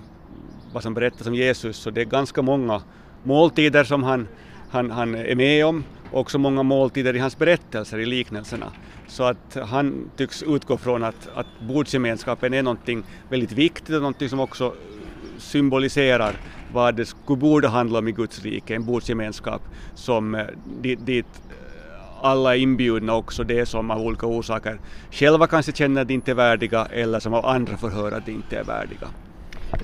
vad 0.74 0.84
som 0.84 0.94
berättas 0.94 1.28
om 1.28 1.36
Jesus, 1.36 1.78
så 1.78 1.90
det 1.90 2.02
är 2.02 2.06
ganska 2.06 2.42
många 2.42 2.82
måltider 3.24 3.84
som 3.84 4.04
han, 4.04 4.28
han, 4.70 4.92
han 4.92 5.16
är 5.16 5.36
med 5.36 5.66
om, 5.66 5.84
och 6.12 6.20
också 6.20 6.38
många 6.38 6.64
måltider 6.64 7.16
i 7.16 7.20
hans 7.20 7.38
berättelser, 7.38 8.00
i 8.00 8.06
liknelserna. 8.06 8.72
Så 9.08 9.24
att 9.24 9.58
han 9.66 10.12
tycks 10.16 10.44
utgå 10.44 10.78
från 10.78 11.04
att, 11.04 11.30
att 11.36 11.48
bordsgemenskapen 11.68 12.54
är 12.54 12.64
någonting 12.64 13.04
väldigt 13.30 13.52
viktigt 13.52 13.96
och 13.96 14.02
någonting 14.02 14.30
som 14.30 14.40
också 14.40 14.74
symboliserar 15.40 16.36
vad 16.74 16.96
det 16.96 17.06
skulle 17.06 17.40
borde 17.40 17.68
handla 17.68 18.00
om 18.00 18.08
i 18.08 18.12
Guds 18.12 18.44
rike, 18.44 18.76
en 18.76 18.86
bordsgemenskap 18.86 19.62
som 19.96 20.36
eh, 20.36 20.46
dit, 20.82 21.06
dit 21.06 21.26
alla 22.22 22.56
är 22.56 22.60
inbjudna 22.60 23.16
också, 23.16 23.44
det 23.44 23.66
som 23.66 23.92
av 23.92 24.02
olika 24.02 24.26
orsaker 24.26 24.80
själva 25.12 25.48
kanske 25.48 25.72
känner 25.72 26.02
att 26.02 26.08
de 26.08 26.14
inte 26.14 26.32
är 26.32 26.36
värdiga 26.36 26.86
eller 26.86 27.20
som 27.20 27.34
av 27.34 27.46
andra 27.46 27.78
får 27.78 27.90
höra 27.90 28.16
att 28.16 28.26
de 28.26 28.32
inte 28.32 28.58
är 28.58 28.64
värdiga. 28.64 29.08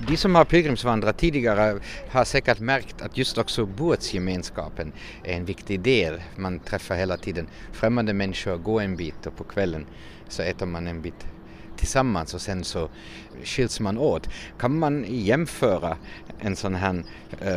De 0.08 0.16
som 0.16 0.34
har 0.34 0.44
pilgrimsvandrat 0.44 1.18
tidigare 1.18 1.78
har 2.10 2.24
säkert 2.24 2.60
märkt 2.60 3.02
att 3.02 3.18
just 3.18 3.38
också 3.38 3.66
bordsgemenskapen 3.66 4.92
är 5.24 5.36
en 5.36 5.44
viktig 5.44 5.80
del. 5.80 6.22
Man 6.36 6.58
träffar 6.58 6.94
hela 6.94 7.16
tiden 7.16 7.46
främmande 7.72 8.12
människor, 8.12 8.56
går 8.56 8.82
en 8.82 8.96
bit 8.96 9.26
och 9.26 9.36
på 9.36 9.44
kvällen 9.44 9.86
så 10.28 10.42
äter 10.42 10.66
man 10.66 10.86
en 10.86 11.02
bit 11.02 11.26
tillsammans 11.76 12.34
och 12.34 12.40
sen 12.40 12.64
så 12.64 12.88
skiljs 13.44 13.80
man 13.80 13.98
åt. 13.98 14.28
Kan 14.58 14.78
man 14.78 15.04
jämföra 15.08 15.96
en 16.38 16.56
sån 16.56 16.74
här 16.74 17.02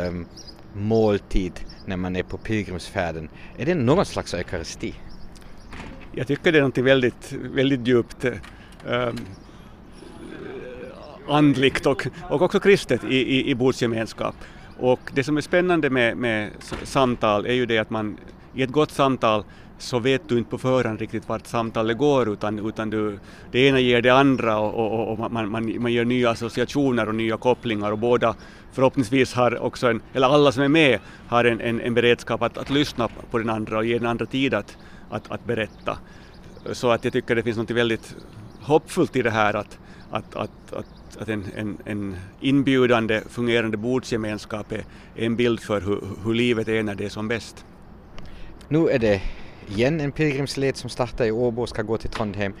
um, 0.08 0.26
måltid 0.74 1.52
när 1.86 1.96
man 1.96 2.16
är 2.16 2.22
på 2.22 2.38
pilgrimsfärden? 2.38 3.28
Är 3.58 3.66
det 3.66 3.74
någon 3.74 4.06
slags 4.06 4.34
eukaristi? 4.34 4.94
Jag 6.12 6.26
tycker 6.26 6.52
det 6.52 6.58
är 6.58 6.62
något 6.62 6.78
väldigt, 6.78 7.32
väldigt 7.32 7.86
djupt 7.86 8.24
um, 8.86 9.20
andligt 11.28 11.86
och, 11.86 12.06
och 12.22 12.42
också 12.42 12.60
kristet 12.60 13.04
i, 13.04 13.16
i, 13.16 13.50
i 13.50 13.54
bordsgemenskap. 13.54 14.34
Och 14.78 15.00
det 15.14 15.24
som 15.24 15.36
är 15.36 15.40
spännande 15.40 15.90
med, 15.90 16.16
med 16.16 16.50
samtal 16.82 17.46
är 17.46 17.52
ju 17.52 17.66
det 17.66 17.78
att 17.78 17.90
man 17.90 18.16
i 18.54 18.62
ett 18.62 18.70
gott 18.70 18.90
samtal 18.90 19.44
så 19.82 19.98
vet 19.98 20.28
du 20.28 20.38
inte 20.38 20.50
på 20.50 20.58
förhand 20.58 21.00
riktigt 21.00 21.28
vart 21.28 21.46
samtalet 21.46 21.98
går 21.98 22.32
utan, 22.32 22.68
utan 22.68 22.90
du, 22.90 23.18
det 23.50 23.58
ena 23.66 23.80
ger 23.80 24.02
det 24.02 24.10
andra 24.10 24.58
och, 24.58 24.74
och, 24.74 25.12
och 25.12 25.30
man, 25.32 25.50
man, 25.50 25.82
man 25.82 25.92
gör 25.92 26.04
nya 26.04 26.30
associationer 26.30 27.08
och 27.08 27.14
nya 27.14 27.36
kopplingar 27.36 27.92
och 27.92 27.98
båda 27.98 28.34
förhoppningsvis 28.72 29.34
har 29.34 29.62
också 29.62 29.88
en, 29.90 30.02
eller 30.12 30.26
alla 30.26 30.52
som 30.52 30.62
är 30.62 30.68
med 30.68 30.98
har 31.28 31.44
en, 31.44 31.60
en, 31.60 31.80
en 31.80 31.94
beredskap 31.94 32.42
att, 32.42 32.58
att 32.58 32.70
lyssna 32.70 33.08
på 33.30 33.38
den 33.38 33.50
andra 33.50 33.78
och 33.78 33.84
ge 33.84 33.98
den 33.98 34.06
andra 34.06 34.26
tid 34.26 34.54
att, 34.54 34.76
att, 35.10 35.30
att 35.30 35.44
berätta. 35.44 35.98
Så 36.72 36.90
att 36.90 37.04
jag 37.04 37.12
tycker 37.12 37.36
det 37.36 37.42
finns 37.42 37.56
något 37.56 37.70
väldigt 37.70 38.16
hoppfullt 38.60 39.16
i 39.16 39.22
det 39.22 39.30
här 39.30 39.54
att, 39.54 39.78
att, 40.10 40.36
att, 40.36 40.72
att, 40.72 41.16
att 41.18 41.28
en, 41.28 41.44
en, 41.56 41.78
en 41.84 42.16
inbjudande 42.40 43.20
fungerande 43.28 43.76
bordsgemenskap 43.76 44.72
är 44.72 44.84
en 45.14 45.36
bild 45.36 45.60
för 45.60 45.80
hur, 45.80 46.00
hur 46.24 46.34
livet 46.34 46.68
är 46.68 46.82
när 46.82 46.94
det 46.94 47.04
är 47.04 47.08
som 47.08 47.28
bäst. 47.28 47.64
Nu 48.68 48.88
är 48.88 48.98
det 48.98 49.22
igen 49.70 50.00
en 50.00 50.12
pilgrimsled 50.12 50.76
som 50.76 50.90
startar 50.90 51.24
i 51.24 51.30
Åbo 51.30 51.62
och 51.62 51.68
ska 51.68 51.82
gå 51.82 51.96
till 51.96 52.10
Trondheim. 52.10 52.52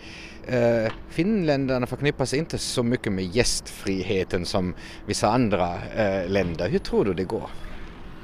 Uh, 0.48 0.92
finländarna 1.08 1.86
förknippas 1.86 2.34
inte 2.34 2.58
så 2.58 2.82
mycket 2.82 3.12
med 3.12 3.24
gästfriheten 3.24 4.46
som 4.46 4.74
vissa 5.06 5.28
andra 5.28 5.74
uh, 5.74 6.30
länder. 6.30 6.68
Hur 6.68 6.78
tror 6.78 7.04
du 7.04 7.14
det 7.14 7.24
går? 7.24 7.50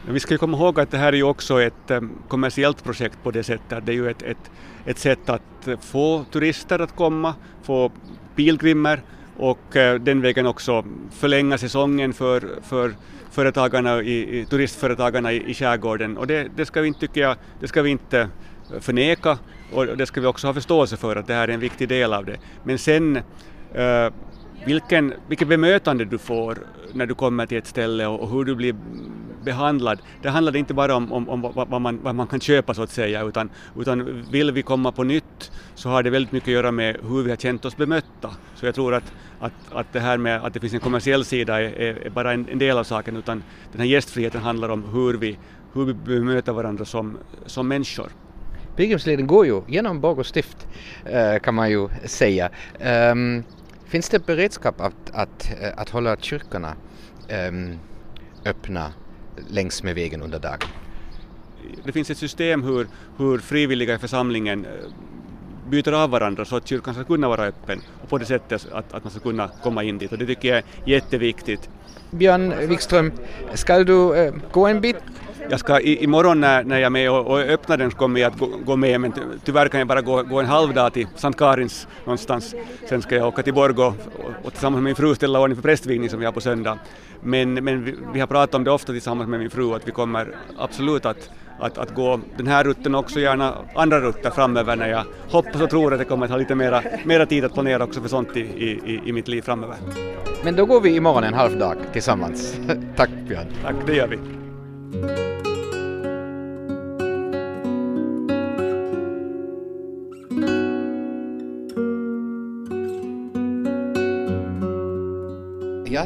Vi 0.09 0.21
ska 0.21 0.39
komma 0.39 0.57
ihåg 0.57 0.81
att 0.81 0.91
det 0.91 0.99
här 0.99 1.13
är 1.13 1.17
ju 1.17 1.23
också 1.23 1.63
ett 1.63 1.91
eh, 1.91 2.01
kommersiellt 2.29 2.85
projekt 2.85 3.19
på 3.23 3.31
det 3.31 3.43
sättet. 3.43 3.87
Det 3.87 3.93
är 3.93 3.95
ju 3.95 4.11
ett, 4.11 4.23
ett, 4.23 4.51
ett 4.85 4.99
sätt 4.99 5.29
att 5.29 5.69
få 5.81 6.25
turister 6.33 6.79
att 6.79 6.97
komma, 6.97 7.35
få 7.63 7.93
pilgrimer 8.37 9.03
och 9.37 9.59
den 10.01 10.21
vägen 10.21 10.47
också 10.47 10.85
förlänga 11.11 11.59
säsongen 11.59 12.13
för, 12.13 12.49
för 12.63 12.95
företagarna 13.31 14.03
i, 14.03 14.39
i, 14.39 14.45
turistföretagarna 14.45 15.33
i, 15.33 15.51
i 15.51 15.55
skärgården. 15.55 16.17
Och 16.17 16.27
det, 16.27 16.49
det, 16.57 16.67
ska 16.67 16.81
vi 16.81 16.89
inte, 16.89 17.01
tycker 17.01 17.21
jag, 17.21 17.37
det 17.61 17.69
ska 17.69 17.83
vi 17.83 17.91
inte 17.91 18.29
förneka 18.81 19.39
och 19.73 19.87
det 19.87 20.07
ska 20.07 20.21
vi 20.21 20.27
också 20.27 20.47
ha 20.47 20.55
förståelse 20.55 20.97
för 20.97 21.17
att 21.17 21.27
det 21.27 21.35
här 21.35 21.49
är 21.49 21.55
en 21.55 21.61
viktig 21.61 21.89
del 21.89 22.13
av 22.13 22.25
det. 22.25 22.37
Men 22.65 22.79
sen 22.79 23.17
eh, 23.75 24.13
vilken, 24.67 25.15
vilket 25.29 25.49
bemötande 25.49 26.05
du 26.05 26.19
får 26.19 26.59
när 26.93 27.07
du 27.07 27.15
kommer 27.15 27.47
till 27.47 27.59
ett 27.59 27.67
ställe 27.67 28.07
och, 28.07 28.31
hur 28.31 28.45
du 28.45 28.55
blir 28.55 28.77
behandlad. 29.45 29.99
Det 30.23 30.31
handlar 30.31 30.57
inte 30.57 30.75
bara 30.75 30.97
om, 30.97 31.13
om, 31.13 31.29
om 31.29 31.41
vad, 31.41 31.69
vad, 31.69 31.81
man, 31.81 32.01
vad 32.03 32.15
man 32.15 32.27
kan 32.27 32.41
köpa 32.41 32.75
så 32.75 32.83
att 32.83 32.91
säga, 32.91 33.23
utan, 33.25 33.51
utan 33.77 34.25
vill 34.31 34.53
vi 34.53 34.63
komma 34.63 34.93
på 34.93 35.05
nytt 35.05 35.53
så 35.75 35.89
har 35.89 36.03
det 36.03 36.11
väldigt 36.11 36.33
mycket 36.33 36.49
att 36.49 36.55
göra 36.55 36.71
med 36.73 36.97
hur 37.03 37.23
vi 37.23 37.31
har 37.31 37.37
känt 37.37 37.65
oss 37.65 37.77
bemötta. 37.77 38.31
Så 38.55 38.67
jag 38.67 38.75
tror 38.75 38.95
att, 38.95 39.13
att, 39.41 39.53
att 39.73 39.93
det 39.93 40.01
här 40.01 40.19
med 40.19 40.45
att 40.45 40.55
det 40.55 40.61
finns 40.61 40.75
en 40.75 40.81
kommersiell 40.81 41.25
sida 41.25 41.63
är, 41.63 42.07
är 42.07 42.11
bara 42.11 42.33
en, 42.33 42.49
en 42.49 42.59
del 42.59 42.79
av 42.79 42.85
saken, 42.85 43.17
utan 43.17 43.43
den 43.73 43.81
här 43.81 43.89
gästfriheten 43.89 44.43
handlar 44.43 44.69
om 44.69 44.85
hur 44.85 45.15
vi, 45.15 45.39
hur 45.73 45.85
vi 45.85 45.95
bemöter 45.95 46.53
varandra 46.53 46.85
som, 46.85 47.19
som 47.47 47.69
människor. 47.69 48.09
Pilgrimsleden 48.77 49.27
går 49.27 49.47
ju 49.47 49.63
genom 49.69 50.01
Borgå 50.01 50.25
stift 50.25 50.67
eh, 51.05 51.39
kan 51.39 51.55
man 51.55 51.71
ju 51.71 51.89
säga. 52.05 52.51
Um, 53.13 53.45
finns 53.87 54.09
det 54.09 54.27
beredskap 54.27 54.81
att, 54.81 55.11
att, 55.13 55.51
eh, 55.61 55.71
att 55.77 55.91
hålla 55.91 56.17
kyrkorna 56.17 56.75
um, 57.49 57.79
öppna 58.45 58.93
längs 59.51 59.83
med 59.83 59.95
vägen 59.95 60.23
under 60.23 60.39
dagen? 60.39 60.69
Det 61.85 61.93
finns 61.93 62.11
ett 62.11 62.19
system 62.19 62.63
hur, 62.63 62.87
hur 63.19 63.39
frivilliga 63.39 63.95
i 63.95 63.99
församlingen 63.99 64.65
eh, 64.65 64.71
byter 65.71 65.93
av 65.93 66.11
varandra 66.11 66.45
så 66.45 66.57
att 66.57 66.69
kyrkan 66.69 66.95
ska 66.95 67.05
kunna 67.05 67.29
vara 67.29 67.45
öppen 67.45 67.81
och 68.03 68.09
på 68.09 68.19
det 68.19 68.25
sättet 68.25 68.67
att, 68.73 68.95
att 68.95 69.05
man 69.05 69.11
ska 69.11 69.21
kunna 69.21 69.51
komma 69.63 69.83
in 69.83 69.99
dit 69.99 70.13
och 70.13 70.19
det 70.19 70.27
tycker 70.27 70.49
jag 70.49 70.59
är 70.59 70.65
jätteviktigt. 70.85 71.71
Björn 72.11 72.69
Wikström, 72.69 73.13
ska 73.55 73.85
du 73.85 74.33
gå 74.53 74.67
en 74.67 74.81
bit 74.81 74.97
jag 75.51 75.61
ska 75.61 75.81
i, 75.81 76.05
imorgon 76.05 76.41
när, 76.41 76.65
när 76.65 76.77
jag 76.77 76.87
är 76.87 76.91
med 76.91 77.11
och, 77.11 77.27
och 77.27 77.39
öppnar 77.39 77.77
den 77.77 77.91
så 77.91 77.97
kommer 77.97 78.21
jag 78.21 78.33
att 78.33 78.39
gå, 78.39 78.47
gå 78.65 78.77
med 78.77 79.01
men 79.01 79.13
tyvärr 79.45 79.69
kan 79.69 79.79
jag 79.79 79.89
bara 79.89 80.01
gå, 80.01 80.23
gå 80.23 80.41
en 80.41 80.47
halv 80.47 80.75
dag 80.75 80.93
till 80.93 81.07
Sankt 81.15 81.39
Karins 81.39 81.89
någonstans. 82.05 82.55
Sen 82.89 83.03
ska 83.03 83.17
jag 83.17 83.29
åka 83.29 83.43
till 83.43 83.55
Borgå 83.55 83.87
och, 83.87 84.47
och 84.47 84.53
tillsammans 84.53 84.83
med 84.83 84.85
min 84.85 84.95
fru 84.95 85.15
ställa 85.15 85.41
ordning 85.41 85.57
för 85.57 85.63
prästvigning 85.63 86.11
som 86.11 86.19
vi 86.19 86.25
har 86.25 86.33
på 86.33 86.41
söndag. 86.41 86.79
Men, 87.23 87.55
men 87.55 87.85
vi, 87.85 87.95
vi, 88.13 88.21
har 88.21 88.27
pratat 88.27 88.55
om 88.55 88.65
det 88.65 88.71
ofta 88.71 88.93
tillsammans 88.93 89.31
med 89.31 89.41
min 89.41 89.51
fru 89.51 89.75
att 89.75 89.89
vi 89.89 89.93
kommer 89.93 90.35
absolut 90.59 91.07
att 91.07 91.31
att, 91.61 91.79
att 91.79 91.95
gå 91.95 92.21
den 92.37 92.47
här 92.47 92.65
rutten 92.65 92.95
och 92.95 93.01
också 93.01 93.21
gärna 93.21 93.55
andra 93.75 94.01
rutter 94.01 94.31
framöver 94.31 94.77
när 94.77 94.89
jag 94.89 95.05
hoppas 95.31 95.61
och 95.63 95.71
tror 95.71 95.95
att 95.95 96.01
jag 96.01 96.09
kommer 96.09 96.25
att 96.25 96.31
ha 96.31 96.39
lite 96.39 96.55
mera, 96.55 96.83
mera 97.05 97.27
tid 97.27 97.45
att 97.45 97.55
planera 97.55 97.85
också 97.85 98.01
för 98.01 98.09
sånt 98.09 98.37
i, 98.37 98.41
i, 98.41 99.01
i 99.05 99.13
mitt 99.13 99.29
liv 99.29 99.43
framöver. 99.43 99.77
Men 100.45 100.57
då 100.57 100.67
går 100.67 100.81
vi 100.81 100.97
imorgon 100.97 101.25
en 101.25 101.35
halv 101.35 101.59
dag 101.59 101.77
tillsammans. 101.93 102.57
Tack 102.97 103.11
Björn. 103.29 103.47
Tack, 103.63 103.75
det 103.87 103.95
gör 103.95 104.09
vi. 104.09 104.19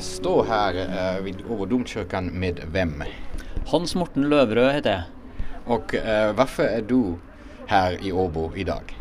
Står 0.01 0.45
här 0.45 0.75
uh, 0.75 1.25
vid 1.25 1.37
Åbo 1.51 1.67
domkyrkan 1.67 2.27
med 2.27 2.61
vem? 2.73 3.03
Hans 3.67 3.95
Morten 3.95 4.29
Lövrö 4.29 4.73
heter 4.73 4.91
jag. 4.91 5.03
Och 5.77 5.95
uh, 5.95 6.37
varför 6.37 6.63
är 6.63 6.83
du 6.83 7.15
här 7.67 8.07
i 8.07 8.13
Åbo 8.13 8.53
idag? 8.57 8.97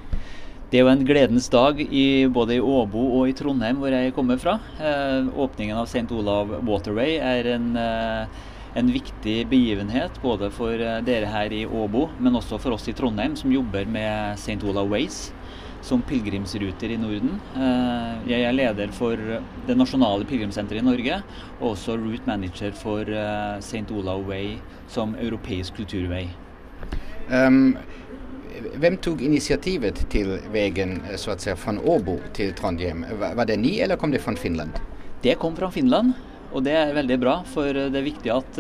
Det 0.70 0.80
är 0.80 0.90
en 0.90 1.06
glädjens 1.06 1.50
dag 1.50 1.82
i, 1.82 2.28
både 2.28 2.56
i 2.56 2.62
Åbo 2.62 3.00
och 3.00 3.30
i 3.30 3.34
Trondheim, 3.34 3.80
var 3.80 3.90
jag 3.90 4.16
kommer 4.16 4.36
ifrån. 4.36 4.60
Uh, 4.82 5.44
öppningen 5.44 5.78
av 5.78 5.84
St. 5.84 6.06
Olav 6.12 6.66
Waterway 6.66 7.18
är 7.18 7.46
en, 7.46 7.78
uh, 7.78 8.28
en 8.74 8.92
viktig 8.92 9.48
begivenhet 9.48 10.12
både 10.22 10.52
för 10.52 10.80
uh, 10.80 11.10
er 11.10 11.26
här 11.26 11.54
i 11.54 11.66
Åbo 11.66 12.10
men 12.18 12.36
också 12.36 12.58
för 12.58 12.72
oss 12.72 12.90
i 12.90 12.94
Trondheim 12.94 13.36
som 13.36 13.54
jobbar 13.54 13.86
med 13.86 14.34
St. 14.34 14.58
Olav 14.64 14.90
Ways 14.90 15.34
som 15.82 16.02
pilegrimsruter 16.02 16.92
i 16.92 16.98
Norden. 16.98 17.40
Eh, 17.56 18.32
jeg 18.32 18.46
er 18.46 18.56
leder 18.56 18.92
for 18.96 19.20
det 19.68 19.78
nasjonale 19.78 20.28
pilegrimssenteret 20.28 20.84
i 20.84 20.86
Norge, 20.86 21.22
og 21.60 21.72
også 21.74 21.98
route 22.00 22.28
manager 22.28 22.76
for 22.76 23.08
eh, 23.08 23.58
St. 23.64 23.86
Olav 23.96 24.28
Way 24.28 24.58
som 24.92 25.16
europeisk 25.20 25.80
kulturvei. 25.80 26.28
Um, 27.30 27.78
vem 28.76 28.98
tog 28.98 29.22
initiativet 29.22 30.10
till 30.10 30.40
vägen 30.52 31.02
eh, 31.10 31.16
så 31.16 31.32
att 31.32 31.42
säga 31.42 31.56
från 31.56 31.80
Åbo 31.80 32.20
till 32.34 32.54
Trondheim? 32.54 33.06
Var 33.36 33.46
det 33.46 33.58
ni 33.58 33.80
eller 33.80 33.96
kom 33.96 34.12
det 34.12 34.20
från 34.20 34.36
Finland? 34.36 34.72
Det 35.22 35.36
kom 35.36 35.56
från 35.56 35.72
Finland 35.72 36.14
och 36.52 36.64
det 36.64 36.72
är 36.72 36.94
väldigt 36.94 37.20
bra 37.20 37.44
för 37.46 37.74
det 37.74 38.00
är 38.00 38.02
viktigt 38.02 38.32
att, 38.32 38.60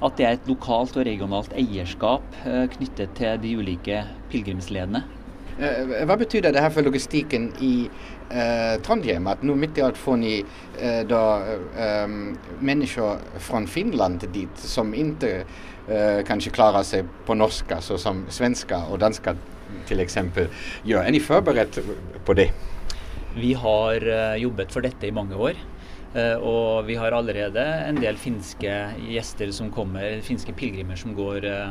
att 0.00 0.16
det 0.16 0.24
är 0.24 0.32
ett 0.32 0.48
lokalt 0.48 0.96
och 0.96 1.04
regionalt 1.04 1.52
ägarskap 1.52 2.22
knyttet 2.76 3.14
till 3.14 3.38
de 3.42 3.56
olika 3.56 4.04
pilgrimsledene. 4.30 5.02
Eh, 5.60 6.06
vad 6.06 6.18
betyder 6.18 6.52
det 6.52 6.60
här 6.60 6.70
för 6.70 6.82
logistiken 6.82 7.52
i 7.60 7.90
eh, 8.30 8.82
Trondheim? 8.82 9.26
Att 9.26 9.42
nu 9.42 9.54
mitt 9.54 9.78
i 9.78 9.82
allt 9.82 9.96
får 9.96 10.16
ni 10.16 10.44
eh, 10.80 11.06
då, 11.06 11.42
eh, 11.78 12.08
människor 12.58 13.16
från 13.38 13.66
Finland 13.66 14.24
dit 14.32 14.56
som 14.56 14.94
inte 14.94 15.44
eh, 15.88 16.24
kanske 16.26 16.50
klarar 16.50 16.82
sig 16.82 17.04
på 17.26 17.34
norska 17.34 17.80
så 17.80 17.98
som 17.98 18.24
svenska 18.28 18.78
och 18.90 18.98
danska 18.98 19.36
till 19.86 20.00
exempel 20.00 20.46
gör. 20.82 21.04
Är 21.04 21.10
ni 21.10 21.20
förberett 21.20 21.78
på 22.24 22.34
det? 22.34 22.50
Vi 23.36 23.54
har 23.54 24.08
uh, 24.08 24.36
jobbat 24.36 24.72
för 24.72 24.80
detta 24.80 25.06
i 25.06 25.12
många 25.12 25.36
år. 25.36 25.52
Uh, 26.16 26.34
och 26.34 26.88
vi 26.88 26.94
har 26.94 27.12
allerede 27.12 27.60
en 27.64 28.00
del 28.00 28.16
finska 28.16 28.90
gäster 29.08 29.50
som 29.50 29.70
kommer, 29.70 30.20
finska 30.20 30.52
pilgrimer 30.52 30.96
som 30.96 31.14
går 31.14 31.44
uh, 31.44 31.68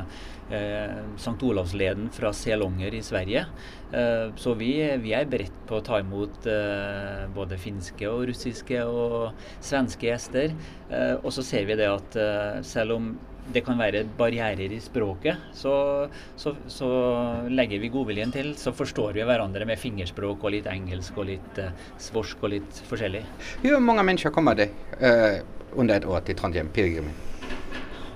Eh, 0.51 0.91
Sankt 1.17 1.43
Olavsleden 1.43 2.09
från 2.09 2.33
Selonger 2.33 2.93
i 2.93 3.01
Sverige. 3.01 3.45
Eh, 3.91 4.35
så 4.35 4.53
vi, 4.53 4.97
vi 4.97 5.13
är 5.13 5.25
beredda 5.25 5.51
på 5.67 5.77
att 5.77 5.85
ta 5.85 5.99
emot 5.99 6.45
eh, 6.45 7.29
både 7.35 7.57
finska 7.57 8.11
och 8.11 8.25
russiska 8.25 8.87
och 8.87 9.31
svenska 9.59 10.07
gäster. 10.07 10.53
Eh, 10.89 11.13
och 11.13 11.33
så 11.33 11.43
ser 11.43 11.65
vi 11.65 11.75
det 11.75 11.93
att 11.93 12.15
eh, 12.15 12.81
även 12.81 12.91
om 12.91 13.17
det 13.51 13.61
kan 13.61 13.77
vara 13.77 14.03
barriärer 14.17 14.71
i 14.71 14.79
språket, 14.79 15.37
så, 15.53 16.07
så, 16.35 16.55
så 16.67 17.35
lägger 17.49 17.79
vi 17.79 17.87
godviljen 17.87 18.31
till 18.31 18.55
så 18.55 18.71
förstår 18.71 19.13
vi 19.13 19.23
varandra 19.23 19.65
med 19.65 19.79
fingerspråk 19.79 20.43
och 20.43 20.51
lite 20.51 20.69
engelska 20.69 21.19
och 21.19 21.25
lite 21.25 21.63
eh, 21.63 21.71
svorsk 21.97 22.37
och 22.39 22.49
lite 22.49 22.65
olika. 22.91 23.23
Hur 23.61 23.79
många 23.79 24.03
människor 24.03 24.29
kommer 24.29 24.55
det 24.55 24.69
eh, 24.99 25.43
under 25.75 25.97
ett 25.97 26.05
år 26.05 26.19
till 26.19 26.35
Trondheim, 26.35 26.67
pilgrimer? 26.67 27.11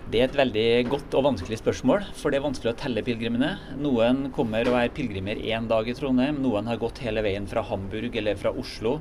Det 0.08 0.22
er 0.22 0.30
et 0.30 0.38
veldig 0.40 0.68
godt 0.88 1.16
og 1.20 1.26
vanskelig 1.26 1.58
spørsmål, 1.60 2.06
for 2.16 2.32
det 2.32 2.38
er 2.38 2.44
vanskelig 2.46 2.70
å 2.72 2.78
telle 2.80 3.02
pilegrimene. 3.04 3.50
Noen 3.84 4.30
kommer 4.32 4.70
og 4.72 4.78
er 4.80 4.94
pilegrimer 4.96 5.42
én 5.44 5.68
dag 5.68 5.84
i 5.84 5.96
Trondheim, 5.98 6.38
noen 6.40 6.70
har 6.72 6.80
gått 6.80 7.02
hele 7.04 7.20
veien 7.26 7.44
fra 7.52 7.60
Hamburg 7.68 8.16
eller 8.16 8.40
fra 8.40 8.54
Oslo 8.56 8.94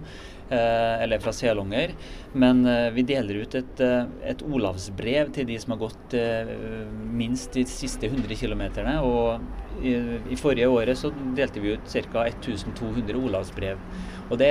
eh, 0.50 1.04
eller 1.04 1.22
fra 1.22 1.30
Selunger. 1.30 1.94
Men 2.34 2.64
eh, 2.66 2.88
vi 2.96 3.06
deler 3.06 3.38
ut 3.44 3.54
et, 3.54 3.84
eh, 3.86 4.10
et, 4.32 4.42
Olavsbrev 4.42 5.30
til 5.38 5.46
de 5.46 5.60
som 5.62 5.76
har 5.76 5.82
gått 5.84 6.18
minst 7.22 7.54
de 7.54 7.62
siste 7.70 8.10
100 8.10 8.42
km. 8.42 8.66
Og 9.06 9.86
i, 9.86 9.94
i, 10.26 10.42
forrige 10.42 10.74
året 10.74 10.98
så 10.98 11.14
delte 11.38 11.62
vi 11.62 11.78
ut 11.78 11.96
ca. 12.10 12.26
1200 12.34 13.22
Olavsbrev. 13.22 13.78
Og 14.26 14.42
det, 14.42 14.50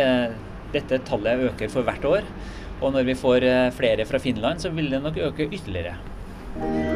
dette 0.71 1.03
tallet 1.03 1.49
øker 1.51 1.75
for 1.75 1.83
hvert 1.83 2.11
år. 2.15 2.35
Og 2.79 2.95
når 2.95 3.11
vi 3.11 3.21
får 3.27 3.51
flere 3.75 4.07
fra 4.07 4.23
Finland, 4.23 4.63
så 4.63 4.71
vil 4.71 4.93
det 4.95 5.03
nok 5.03 5.19
øke 5.33 5.51
ytterligere. 5.51 6.14
Lov 6.57 6.94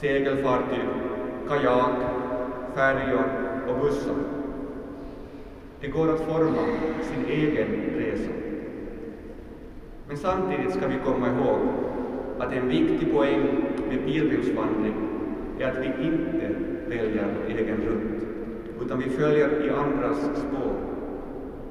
segelfartyg, 0.00 0.88
kajak, 1.48 1.96
färjor 2.74 3.24
och 3.68 3.78
bussar. 3.80 4.14
Det 5.80 5.88
går 5.88 6.14
att 6.14 6.20
forma 6.20 6.62
sin 7.02 7.24
egen 7.28 7.68
resa. 7.96 8.30
Men 10.08 10.16
samtidigt 10.16 10.74
ska 10.74 10.88
vi 10.88 10.98
komma 11.04 11.26
ihåg 11.26 11.58
att 12.38 12.52
en 12.52 12.68
viktig 12.68 13.12
poäng 13.12 13.42
med 13.88 14.06
pilgrimsvandring 14.06 14.94
är 15.58 15.66
att 15.66 15.78
vi 15.78 16.06
inte 16.06 16.48
väljer 16.88 17.28
egen 17.48 17.76
rutt 17.76 18.28
utan 18.80 18.98
vi 18.98 19.10
följer 19.10 19.66
i 19.66 19.70
andras 19.70 20.18
spår. 20.18 20.76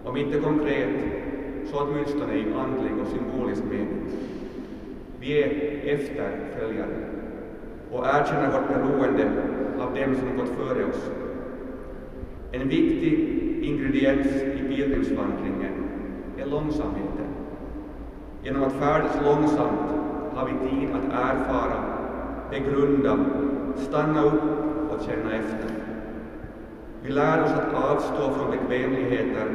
Om 0.04 0.18
inte 0.18 0.40
konkret, 0.40 0.90
så 1.66 1.80
åtminstone 1.80 2.34
i 2.34 2.46
andlig 2.54 2.92
och 3.02 3.08
symbolisk 3.08 3.64
mening. 3.64 4.08
Vi 5.20 5.44
är 5.44 5.50
efterföljare 5.94 7.18
och 7.92 8.06
erkänner 8.06 8.52
vårt 8.52 8.68
beroende 8.68 9.30
av 9.80 9.94
dem 9.94 10.16
som 10.16 10.38
gått 10.38 10.50
före 10.50 10.86
oss. 10.86 11.12
En 12.52 12.70
viktig 12.70 13.14
ingrediens 13.62 14.28
i 14.28 14.64
bildningsvandringen 14.70 15.74
är 16.38 16.46
långsamheten. 16.46 17.28
Genom 18.44 18.64
att 18.64 18.74
färdas 18.74 19.20
långsamt 19.26 19.90
har 20.34 20.46
vi 20.46 20.70
tid 20.70 20.90
att 20.90 21.14
erfara, 21.14 21.84
begrunda, 22.52 23.20
stanna 23.78 24.24
upp 24.24 24.44
och 24.92 25.02
känna 25.06 25.36
efter. 25.36 25.72
Vi 27.04 27.12
lär 27.12 27.44
oss 27.44 27.52
att 27.52 27.92
avstå 27.92 28.32
från 28.32 28.52
bekvämligheter 28.52 29.48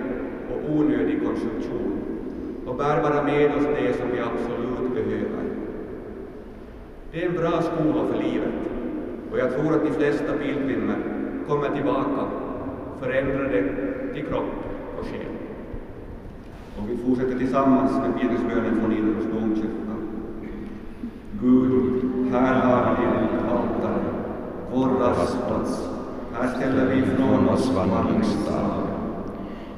och 0.51 0.75
onödig 0.77 1.25
konsumtion 1.25 1.99
och 2.67 2.77
bär 2.77 3.03
bara 3.03 3.23
med 3.23 3.57
oss 3.57 3.65
det 3.65 3.93
som 3.93 4.11
vi 4.13 4.21
absolut. 4.21 4.62
Det 7.13 7.25
är 7.25 7.29
en 7.29 7.37
bra 7.37 7.63
skola 7.63 8.07
för 8.13 8.23
livet 8.23 8.55
och 9.33 9.39
jag 9.39 9.55
tror 9.55 9.75
att 9.75 9.85
de 9.85 9.91
flesta 9.91 10.33
pilgrimer 10.33 10.97
kommer 11.49 11.69
tillbaka 11.69 12.27
förändrade 13.01 13.63
till 14.15 14.25
kropp 14.27 14.53
och 14.99 15.07
själ. 15.07 15.35
Och 16.79 16.91
vi 16.91 16.97
fortsätter 16.97 17.39
tillsammans 17.39 17.93
med 17.93 18.21
pilgrimsbönen 18.21 18.81
från 18.81 18.91
Nidaros 18.91 19.25
domkyrka. 19.33 19.95
Gud, 21.43 22.03
här 22.33 22.55
har 22.55 22.97
vi 22.97 23.07
ditt 23.23 23.43
altare, 23.51 24.05
vår 24.73 24.89
rastplats. 24.89 25.89
Här 26.35 26.49
ställer 26.49 26.87
vi 26.87 26.99
ifrån 26.99 27.49
oss 27.49 27.73
vandringsdag. 27.75 28.83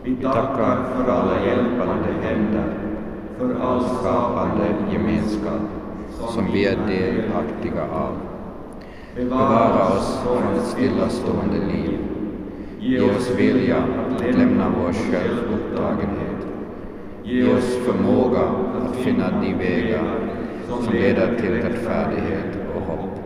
Vi 0.03 0.17
tackar 0.17 0.77
för 0.97 1.13
alla 1.13 1.45
hjälpande 1.45 2.13
händer, 2.23 2.65
för 3.39 3.55
all 3.61 3.85
skapande 3.85 4.75
gemenskap 4.93 5.84
som 6.19 6.53
vi 6.53 6.65
är 6.65 6.77
delaktiga 6.77 7.83
av. 7.83 8.17
Bevara 9.17 9.97
oss 9.97 10.21
från 10.23 10.55
ett 10.55 10.67
stillastående 10.67 11.57
liv. 11.73 11.99
Ge 12.81 13.01
oss 13.01 13.31
vilja 13.39 13.77
att 13.77 14.37
lämna 14.39 14.73
vår 14.81 14.93
självupptagenhet. 14.93 16.47
Ge 17.25 17.55
oss 17.55 17.77
förmåga 17.77 18.41
att 18.85 18.97
finna 18.97 19.41
de 19.41 19.55
vägar 19.55 20.31
som 20.69 20.93
leder 20.93 21.39
till 21.39 21.51
rättfärdighet 21.51 22.59
och 22.77 22.83
hopp. 22.83 23.19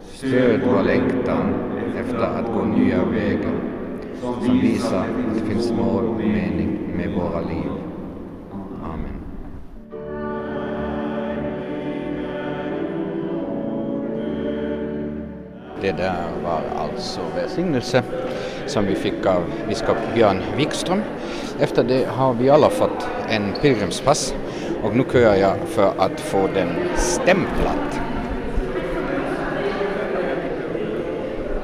Stöd 0.00 0.60
vår 0.66 0.82
längtan 0.82 1.54
efter 2.00 2.18
att 2.18 2.52
gå 2.54 2.64
nya 2.64 3.04
vägar 3.04 3.54
som 4.20 4.58
visar 4.60 4.98
att 4.98 5.34
det 5.34 5.50
finns 5.50 5.72
mål 5.72 6.04
och 6.04 6.18
mening 6.18 6.78
med 6.96 7.12
våra 7.14 7.40
liv. 7.40 7.81
Det 15.82 15.92
där 15.92 16.24
var 16.44 16.60
alltså 16.78 17.20
välsignelse 17.36 18.02
som 18.66 18.86
vi 18.86 18.94
fick 18.94 19.26
av 19.26 19.42
biskop 19.68 19.96
Björn 20.14 20.42
Wikström. 20.56 21.02
Efter 21.60 21.84
det 21.84 22.08
har 22.08 22.34
vi 22.34 22.50
alla 22.50 22.70
fått 22.70 23.08
en 23.28 23.52
pilgrimspass 23.62 24.34
och 24.82 24.96
nu 24.96 25.04
köar 25.12 25.34
jag 25.34 25.56
för 25.66 25.92
att 25.98 26.20
få 26.20 26.48
den 26.54 26.68
stämplad. 26.96 27.88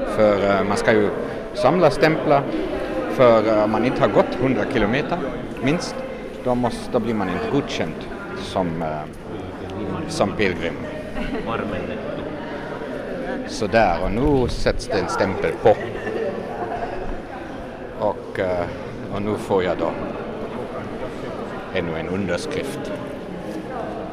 För 0.06 0.50
eh, 0.50 0.64
man 0.68 0.76
ska 0.76 0.92
ju 0.92 1.08
samla 1.54 1.90
stämplar 1.90 2.42
för 3.10 3.46
eh, 3.46 3.64
om 3.64 3.70
man 3.70 3.84
inte 3.84 4.00
har 4.00 4.08
gått 4.08 4.34
100 4.40 4.62
kilometer 4.72 5.18
minst, 5.62 5.94
då, 6.44 6.54
måste, 6.54 6.92
då 6.92 6.98
blir 6.98 7.14
man 7.14 7.28
inte 7.28 7.50
godkänd 7.52 7.94
som, 8.42 8.82
eh, 8.82 10.08
som 10.08 10.32
pilgrim. 10.32 10.74
Så 13.48 13.66
där 13.66 14.02
och 14.04 14.10
nu 14.12 14.48
sätts 14.48 14.86
det 14.86 14.98
en 14.98 15.08
stämpel 15.08 15.52
på. 15.62 15.74
Och, 17.98 18.38
eh, 18.38 18.66
och 19.14 19.22
nu 19.22 19.34
får 19.36 19.64
jag 19.64 19.78
då 19.78 19.90
ännu 21.74 21.98
en 21.98 22.08
underskrift. 22.08 22.92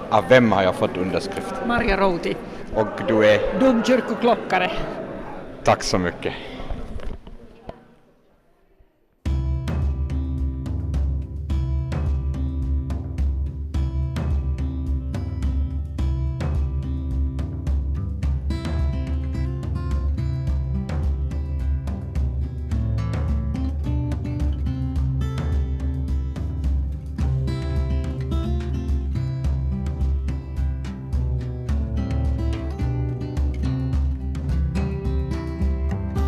Av 0.09 0.23
vem 0.29 0.51
har 0.51 0.63
jag 0.63 0.75
fått 0.75 0.97
underskrift? 0.97 1.53
Marja 1.67 1.97
Routi, 1.97 2.35
Och 2.75 2.87
du 3.07 3.25
är? 3.25 3.59
domkyrkoklockare. 3.59 4.71
Tack 5.63 5.83
så 5.83 5.97
mycket. 5.97 6.33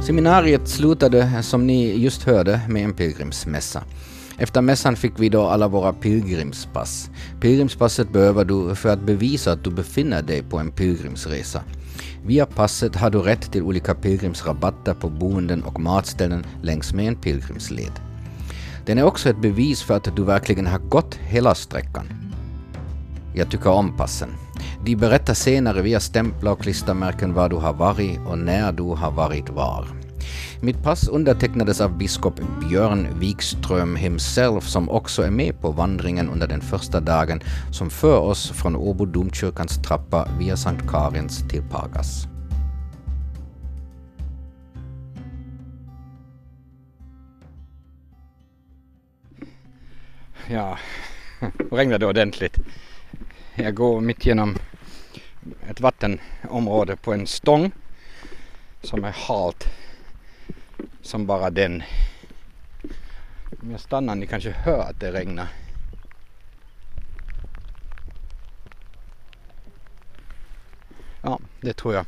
Seminariet 0.07 0.67
slutade, 0.67 1.43
som 1.43 1.67
ni 1.67 1.97
just 1.97 2.23
hörde, 2.23 2.61
med 2.69 2.83
en 2.83 2.93
pilgrimsmässa. 2.93 3.83
Efter 4.37 4.61
mässan 4.61 4.95
fick 4.95 5.13
vi 5.17 5.29
då 5.29 5.47
alla 5.47 5.67
våra 5.67 5.93
pilgrimspass. 5.93 7.09
Pilgrimspasset 7.41 8.13
behöver 8.13 8.45
du 8.45 8.75
för 8.75 8.89
att 8.89 9.01
bevisa 9.01 9.51
att 9.51 9.63
du 9.63 9.69
befinner 9.69 10.21
dig 10.21 10.43
på 10.43 10.57
en 10.57 10.71
pilgrimsresa. 10.71 11.61
Via 12.25 12.45
passet 12.45 12.95
har 12.95 13.09
du 13.09 13.19
rätt 13.19 13.51
till 13.51 13.61
olika 13.61 13.95
pilgrimsrabatter 13.95 14.93
på 14.93 15.09
boenden 15.09 15.63
och 15.63 15.79
matställen 15.79 16.45
längs 16.61 16.93
med 16.93 17.07
en 17.07 17.15
pilgrimsled. 17.15 17.91
Den 18.85 18.97
är 18.97 19.03
också 19.03 19.29
ett 19.29 19.41
bevis 19.41 19.81
för 19.81 19.97
att 19.97 20.15
du 20.15 20.23
verkligen 20.23 20.67
har 20.67 20.79
gått 20.79 21.15
hela 21.15 21.55
sträckan. 21.55 22.07
Jag 23.35 23.51
tycker 23.51 23.69
om 23.69 23.97
passen. 23.97 24.29
De 24.83 24.95
berättar 24.95 25.33
senare 25.33 25.81
via 25.81 25.99
stämplar 25.99 26.51
och 26.51 26.61
klistermärken 26.61 27.33
var 27.33 27.49
du 27.49 27.55
har 27.55 27.73
varit 27.73 28.19
och 28.27 28.37
när 28.37 28.71
du 28.71 28.83
har 28.83 29.11
varit 29.11 29.49
var. 29.49 29.87
Mitt 30.61 30.83
pass 30.83 31.07
undertecknades 31.07 31.81
av 31.81 31.97
biskop 31.97 32.39
Björn 32.59 33.07
Wikström 33.19 33.95
himself 33.95 34.63
som 34.63 34.89
också 34.89 35.23
är 35.23 35.31
med 35.31 35.61
på 35.61 35.71
vandringen 35.71 36.29
under 36.29 36.47
den 36.47 36.61
första 36.61 36.99
dagen 36.99 37.41
som 37.71 37.89
för 37.89 38.19
oss 38.19 38.51
från 38.51 38.75
Åbo 38.75 39.05
domkyrkans 39.05 39.81
trappa 39.83 40.27
via 40.39 40.57
Sankt 40.57 40.87
Karins 40.87 41.47
till 41.49 41.63
Pagas. 41.71 42.27
Ja, 50.49 50.77
regnade 51.71 52.05
ordentligt. 52.05 52.57
Jag 53.59 53.75
går 53.75 54.01
mitt 54.01 54.25
genom 54.25 54.57
ett 55.69 55.79
vattenområde 55.79 56.95
på 56.95 57.13
en 57.13 57.27
stång 57.27 57.71
som 58.81 59.03
är 59.03 59.11
halt 59.11 59.67
som 61.01 61.25
bara 61.25 61.49
den. 61.49 61.83
Om 63.61 63.71
jag 63.71 63.79
stannar 63.79 64.15
ni 64.15 64.27
kanske 64.27 64.51
hör 64.51 64.79
att 64.79 64.99
det 64.99 65.11
regnar. 65.11 65.47
Ja, 71.21 71.39
det 71.61 71.73
tror 71.73 71.93
jag. 71.93 72.05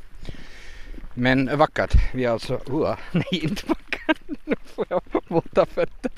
Men 1.14 1.58
vackert. 1.58 1.94
Vi 2.14 2.26
är 2.26 2.30
alltså, 2.30 2.54
uh, 2.54 2.98
nej 3.12 3.44
inte 3.44 3.64
vackert. 3.68 4.22
Nu 4.46 4.56
får 4.76 4.86
jag 4.90 5.02
våta 5.28 5.66
fötter. 5.66 6.12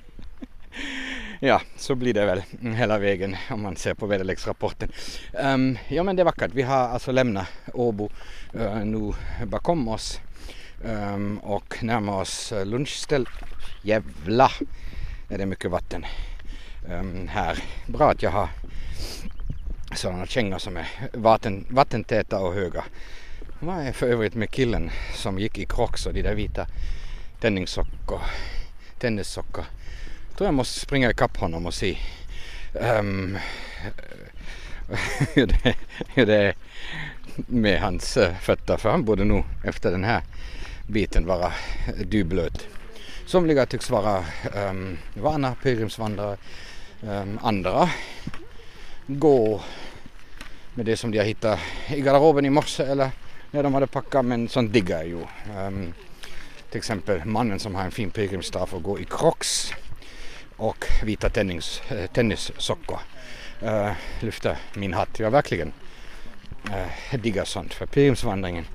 Ja, 1.40 1.60
så 1.76 1.94
blir 1.94 2.14
det 2.14 2.26
väl 2.26 2.42
hela 2.74 2.98
vägen 2.98 3.36
om 3.50 3.62
man 3.62 3.76
ser 3.76 3.94
på 3.94 4.06
väderleksrapporten. 4.06 4.92
Um, 5.32 5.78
ja 5.88 6.02
men 6.02 6.16
det 6.16 6.22
är 6.22 6.24
vackert. 6.24 6.50
Vi 6.54 6.62
har 6.62 6.76
alltså 6.76 7.12
lämnat 7.12 7.46
Åbo 7.72 8.10
uh, 8.56 8.84
nu 8.84 9.12
bakom 9.46 9.88
oss 9.88 10.20
um, 10.84 11.38
och 11.38 11.84
närmar 11.84 12.20
oss 12.20 12.52
eh, 12.52 12.66
lunchställ. 12.66 13.28
Jävla 13.82 14.50
är 15.28 15.38
det 15.38 15.46
mycket 15.46 15.70
vatten 15.70 16.06
um, 16.88 17.28
här. 17.28 17.58
Bra 17.86 18.10
att 18.10 18.22
jag 18.22 18.30
har 18.30 18.48
sådana 19.94 20.26
kängor 20.26 20.58
som 20.58 20.76
är 20.76 20.86
vatten, 21.12 21.66
vattentäta 21.70 22.40
och 22.40 22.54
höga. 22.54 22.84
Vad 23.60 23.86
är 23.86 23.92
för 23.92 24.06
övrigt 24.06 24.34
med 24.34 24.50
killen 24.50 24.90
som 25.14 25.38
gick 25.38 25.58
i 25.58 25.64
krocks 25.64 26.06
och 26.06 26.14
de 26.14 26.22
där 26.22 26.34
vita 26.34 26.66
tennissockor, 27.40 28.20
tennissockor 28.98 29.64
tror 30.36 30.46
jag 30.46 30.54
måste 30.54 30.80
springa 30.80 31.10
ikapp 31.10 31.36
honom 31.36 31.66
och 31.66 31.74
se 31.74 31.98
um, 32.72 33.38
hur, 35.34 35.46
det, 35.46 35.74
hur 36.14 36.26
det 36.26 36.34
är 36.34 36.54
med 37.36 37.80
hans 37.80 38.16
eh, 38.16 38.34
fötter. 38.34 38.76
För 38.76 38.90
han 38.90 39.04
borde 39.04 39.24
nog 39.24 39.44
efter 39.64 39.90
den 39.90 40.04
här 40.04 40.22
biten 40.86 41.26
vara 41.26 41.52
dyblöt. 42.04 42.68
Somliga 43.26 43.66
tycks 43.66 43.90
vara 43.90 44.24
um, 44.54 44.98
vana 45.14 45.54
pilgrimsvandrare. 45.62 46.36
Um, 47.02 47.38
andra 47.42 47.90
går 49.06 49.60
med 50.74 50.86
det 50.86 50.96
som 50.96 51.10
de 51.10 51.18
har 51.18 51.24
hittat 51.24 51.58
i 51.88 52.00
garderoben 52.00 52.44
i 52.46 52.50
morse 52.50 52.82
eller 52.82 53.10
när 53.50 53.62
de 53.62 53.74
hade 53.74 53.86
packat 53.86 54.24
men 54.24 54.48
sånt 54.48 54.72
diggar 54.72 54.98
jag 54.98 55.06
ju. 55.06 55.20
Um, 55.58 55.92
till 56.70 56.78
exempel 56.78 57.24
mannen 57.24 57.58
som 57.58 57.74
har 57.74 57.84
en 57.84 57.90
fin 57.90 58.10
pilgrimsstav 58.10 58.68
och 58.74 58.82
går 58.82 59.00
i 59.00 59.04
crocs 59.04 59.72
och 60.56 60.86
vita 61.02 61.28
tennis, 61.28 61.82
eh, 61.88 62.06
tennissockor. 62.06 62.98
Uh, 63.62 63.92
lyfta 64.20 64.56
min 64.74 64.94
hatt. 64.94 65.18
Jag 65.18 65.30
verkligen 65.30 65.72
uh, 66.68 67.20
diggar 67.20 67.44
sånt 67.44 67.74
för 67.74 67.86
pilgrimsvandringen. 67.86 68.66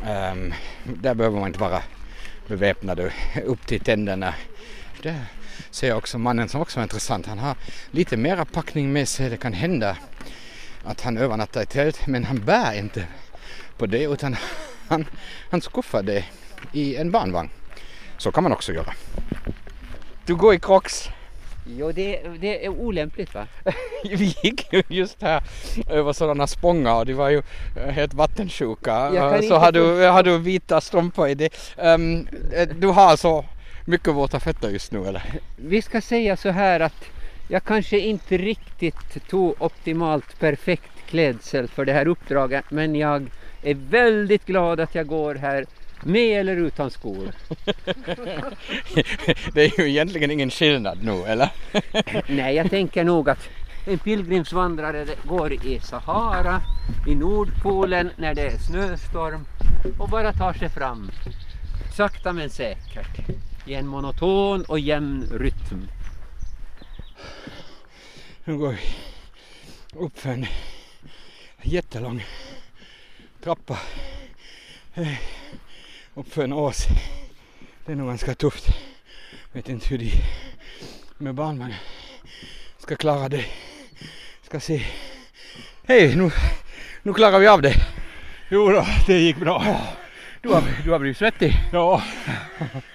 Um, 0.00 0.54
där 0.84 1.14
behöver 1.14 1.38
man 1.38 1.46
inte 1.46 1.60
vara 1.60 1.82
beväpnad 2.46 3.00
upp 3.44 3.66
till 3.66 3.80
tänderna. 3.80 4.34
Det 5.02 5.20
ser 5.70 5.88
jag 5.88 5.98
också 5.98 6.18
mannen 6.18 6.48
som 6.48 6.60
också 6.60 6.80
är 6.80 6.82
intressant. 6.82 7.26
Han 7.26 7.38
har 7.38 7.56
lite 7.90 8.16
mera 8.16 8.44
packning 8.44 8.92
med 8.92 9.08
sig. 9.08 9.30
Det 9.30 9.36
kan 9.36 9.52
hända 9.52 9.96
att 10.84 11.00
han 11.00 11.18
övernattar 11.18 11.62
i 11.62 11.66
tält 11.66 12.06
men 12.06 12.24
han 12.24 12.38
bär 12.44 12.78
inte 12.78 13.06
på 13.76 13.86
det 13.86 14.02
utan 14.02 14.36
han, 14.88 15.06
han 15.50 15.60
skuffar 15.60 16.02
det 16.02 16.24
i 16.72 16.96
en 16.96 17.10
barnvagn. 17.10 17.50
Så 18.18 18.32
kan 18.32 18.42
man 18.42 18.52
också 18.52 18.72
göra. 18.72 18.94
Du 20.28 20.34
går 20.34 20.54
i 20.54 20.58
crocs. 20.58 21.08
Jo, 21.66 21.92
det, 21.92 22.20
det 22.40 22.64
är 22.64 22.68
olämpligt 22.68 23.34
va? 23.34 23.46
Vi 24.04 24.36
gick 24.42 24.72
ju 24.72 24.82
just 24.88 25.22
här 25.22 25.42
över 25.90 26.12
sådana 26.12 26.46
spångar 26.46 26.94
och 26.94 27.06
de 27.06 27.14
var 27.14 27.28
ju 27.28 27.42
eh, 27.76 27.88
helt 27.88 28.14
vattensjuka. 28.14 29.10
Kan 29.14 29.42
Så 29.42 29.56
har 29.56 29.72
du, 29.72 30.06
har 30.06 30.22
du 30.22 30.38
vita 30.38 30.80
strumpor 30.80 31.28
i 31.28 31.34
det. 31.34 31.52
Eh, 31.76 31.98
du 32.74 32.86
har 32.86 33.02
alltså 33.02 33.44
mycket 33.84 34.14
våta 34.14 34.40
fötter 34.40 34.68
just 34.68 34.92
nu 34.92 35.06
eller? 35.06 35.22
Vi 35.56 35.82
ska 35.82 36.00
säga 36.00 36.36
så 36.36 36.48
här 36.48 36.80
att 36.80 37.04
jag 37.48 37.64
kanske 37.64 37.98
inte 37.98 38.36
riktigt 38.36 39.28
tog 39.28 39.62
optimalt 39.62 40.38
perfekt 40.38 40.90
klädsel 41.06 41.68
för 41.68 41.84
det 41.84 41.92
här 41.92 42.08
uppdraget 42.08 42.64
men 42.68 42.94
jag 42.94 43.26
är 43.62 43.74
väldigt 43.74 44.46
glad 44.46 44.80
att 44.80 44.94
jag 44.94 45.06
går 45.06 45.34
här 45.34 45.66
med 46.04 46.40
eller 46.40 46.56
utan 46.56 46.90
skor. 46.90 47.32
Det 49.52 49.64
är 49.64 49.80
ju 49.80 49.88
egentligen 49.88 50.30
ingen 50.30 50.50
skillnad 50.50 50.98
nu 51.02 51.24
eller? 51.24 51.50
Nej, 52.26 52.54
jag 52.54 52.70
tänker 52.70 53.04
nog 53.04 53.30
att 53.30 53.48
en 53.86 53.98
pilgrimsvandrare 53.98 55.06
går 55.24 55.52
i 55.52 55.80
Sahara, 55.80 56.62
i 57.08 57.14
Nordpolen 57.14 58.10
när 58.16 58.34
det 58.34 58.42
är 58.42 58.58
snöstorm 58.58 59.46
och 59.98 60.08
bara 60.08 60.32
tar 60.32 60.52
sig 60.52 60.68
fram 60.68 61.10
sakta 61.98 62.32
men 62.32 62.50
säkert 62.50 63.28
i 63.66 63.74
en 63.74 63.86
monoton 63.86 64.64
och 64.64 64.80
jämn 64.80 65.28
rytm. 65.32 65.88
Nu 68.44 68.56
går 68.58 68.68
vi 68.68 68.78
upp 69.98 70.18
för 70.18 70.30
en 70.30 70.46
jättelång 71.62 72.24
trappa. 73.42 73.78
Eh, 76.18 76.20
Upp 76.20 76.32
för 76.32 76.44
en 76.44 76.52
ås. 76.52 76.86
Det 77.86 77.92
är 77.92 77.96
nog 77.96 78.08
ganska 78.08 78.34
tufft. 78.34 78.68
Vet 79.52 79.68
inte 79.68 79.88
hur 79.88 79.98
de 79.98 80.12
med 81.18 81.34
barnvagn 81.34 81.74
ska 82.78 82.96
klara 82.96 83.28
det. 83.28 83.44
Ska 84.42 84.60
se. 84.60 84.82
Hej, 85.86 86.16
nu, 86.16 86.30
nu 87.02 87.14
klarar 87.14 87.38
vi 87.38 87.46
av 87.46 87.62
det. 87.62 87.74
Jo 88.50 88.70
då, 88.70 88.86
det 89.06 89.18
gick 89.18 89.36
bra. 89.36 89.76
Du 90.42 90.48
har, 90.48 90.62
du 90.84 90.90
har 90.90 90.98
blivit 90.98 91.16
svettig. 91.16 91.52
Ja, 91.72 92.02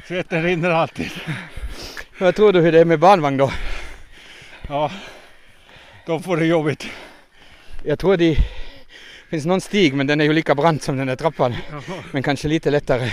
svetten 0.08 0.44
rinner 0.44 0.70
alltid. 0.70 1.12
Vad 2.20 2.36
tror 2.36 2.54
du 2.54 2.62
hur 2.62 2.72
det 2.72 2.80
är 2.80 2.86
med 2.86 3.00
barnvagn 3.00 3.38
då? 3.38 3.52
Ja, 4.68 4.92
de 6.06 6.24
får 6.24 6.38
det 6.38 6.46
jobbigt. 6.46 6.88
Jag 7.84 8.00
tror 8.00 8.18
det 8.18 8.38
finns 9.34 9.46
någon 9.46 9.62
stig 9.62 9.94
men 9.94 10.08
den 10.08 10.22
är 10.22 10.26
ju 10.26 10.34
lika 10.34 10.56
brant 10.56 10.84
som 10.84 10.98
den 10.98 11.08
där 11.08 11.16
trappan. 11.16 11.56
Men 12.12 12.24
kanske 12.24 12.48
lite 12.48 12.72
lättare, 12.72 13.12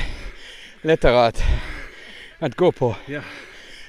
lättare 0.83 1.17
att, 1.17 1.43
att 2.39 2.55
gå 2.55 2.73
på. 2.73 2.97
Ja. 3.07 3.21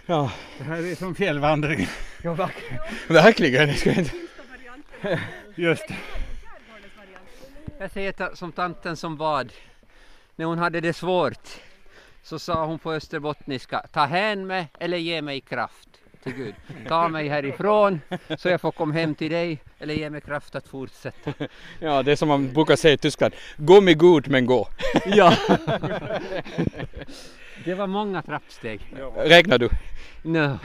Ja, 0.06 0.32
Det 0.58 0.63
här 0.63 0.91
är 0.91 0.96
som 0.96 1.15
fjällvandring. 1.15 1.88
ja 2.24 2.34
verkligen. 2.34 2.80
verkligen. 3.08 3.70
Jag 3.70 3.78
ska 3.78 3.91
inte... 3.91 4.12
Just 5.56 5.88
det. 5.88 5.96
Jag 7.80 7.91
säger 7.91 8.36
som 8.36 8.52
tanten 8.52 8.98
som 8.98 9.17
bad 9.17 9.54
när 10.36 10.46
hon 10.46 10.58
hade 10.58 10.82
det 10.82 10.94
svårt 10.94 11.50
så 12.24 12.39
sa 12.39 12.65
hon 12.65 12.80
på 12.80 12.94
österbottniska 12.94 13.86
ta 13.94 14.06
hän 14.06 14.48
mig 14.48 14.67
eller 14.80 14.98
ge 14.98 15.22
mig 15.22 15.41
kraft 15.41 15.90
till 16.23 16.34
Gud. 16.34 16.55
Ta 16.88 17.07
mig 17.07 17.27
härifrån 17.27 18.01
så 18.38 18.49
jag 18.49 18.62
får 18.62 18.71
komma 18.71 18.93
hem 18.93 19.15
till 19.15 19.31
dig 19.31 19.60
eller 19.79 19.93
ge 19.93 20.10
mig 20.10 20.21
kraft 20.21 20.55
att 20.55 20.67
fortsätta. 20.67 21.34
Ja, 21.79 22.03
det 22.03 22.12
är 22.12 22.15
som 22.15 22.27
man 22.27 22.53
brukar 22.53 22.75
säga 22.75 22.93
i 22.93 22.97
Tyskland. 22.97 23.34
Gå 23.57 23.81
med 23.81 23.97
god 23.97 24.27
men 24.27 24.45
gå. 24.45 24.67
Ja. 25.05 25.38
Det 27.65 27.73
var 27.73 27.88
många 27.88 28.21
trappsteg. 28.21 28.95
Räknar 29.15 29.57
du? 29.57 29.69
No, 30.21 30.60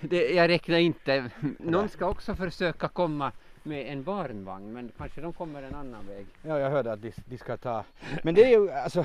det, 0.00 0.30
jag 0.30 0.48
räknar 0.48 0.78
inte. 0.78 1.30
Någon 1.58 1.88
ska 1.88 2.06
också 2.06 2.34
försöka 2.34 2.88
komma 2.88 3.32
med 3.62 3.92
en 3.92 4.02
barnvagn 4.02 4.72
men 4.72 4.92
kanske 4.98 5.20
de 5.20 5.32
kommer 5.32 5.62
en 5.62 5.74
annan 5.74 6.06
väg. 6.06 6.26
Ja, 6.42 6.58
jag 6.58 6.70
hörde 6.70 6.92
att 6.92 7.02
de, 7.02 7.12
de 7.24 7.38
ska 7.38 7.56
ta. 7.56 7.84
Men 8.22 8.34
det 8.34 8.44
är 8.44 8.48
ju 8.48 8.70
alltså. 8.70 9.04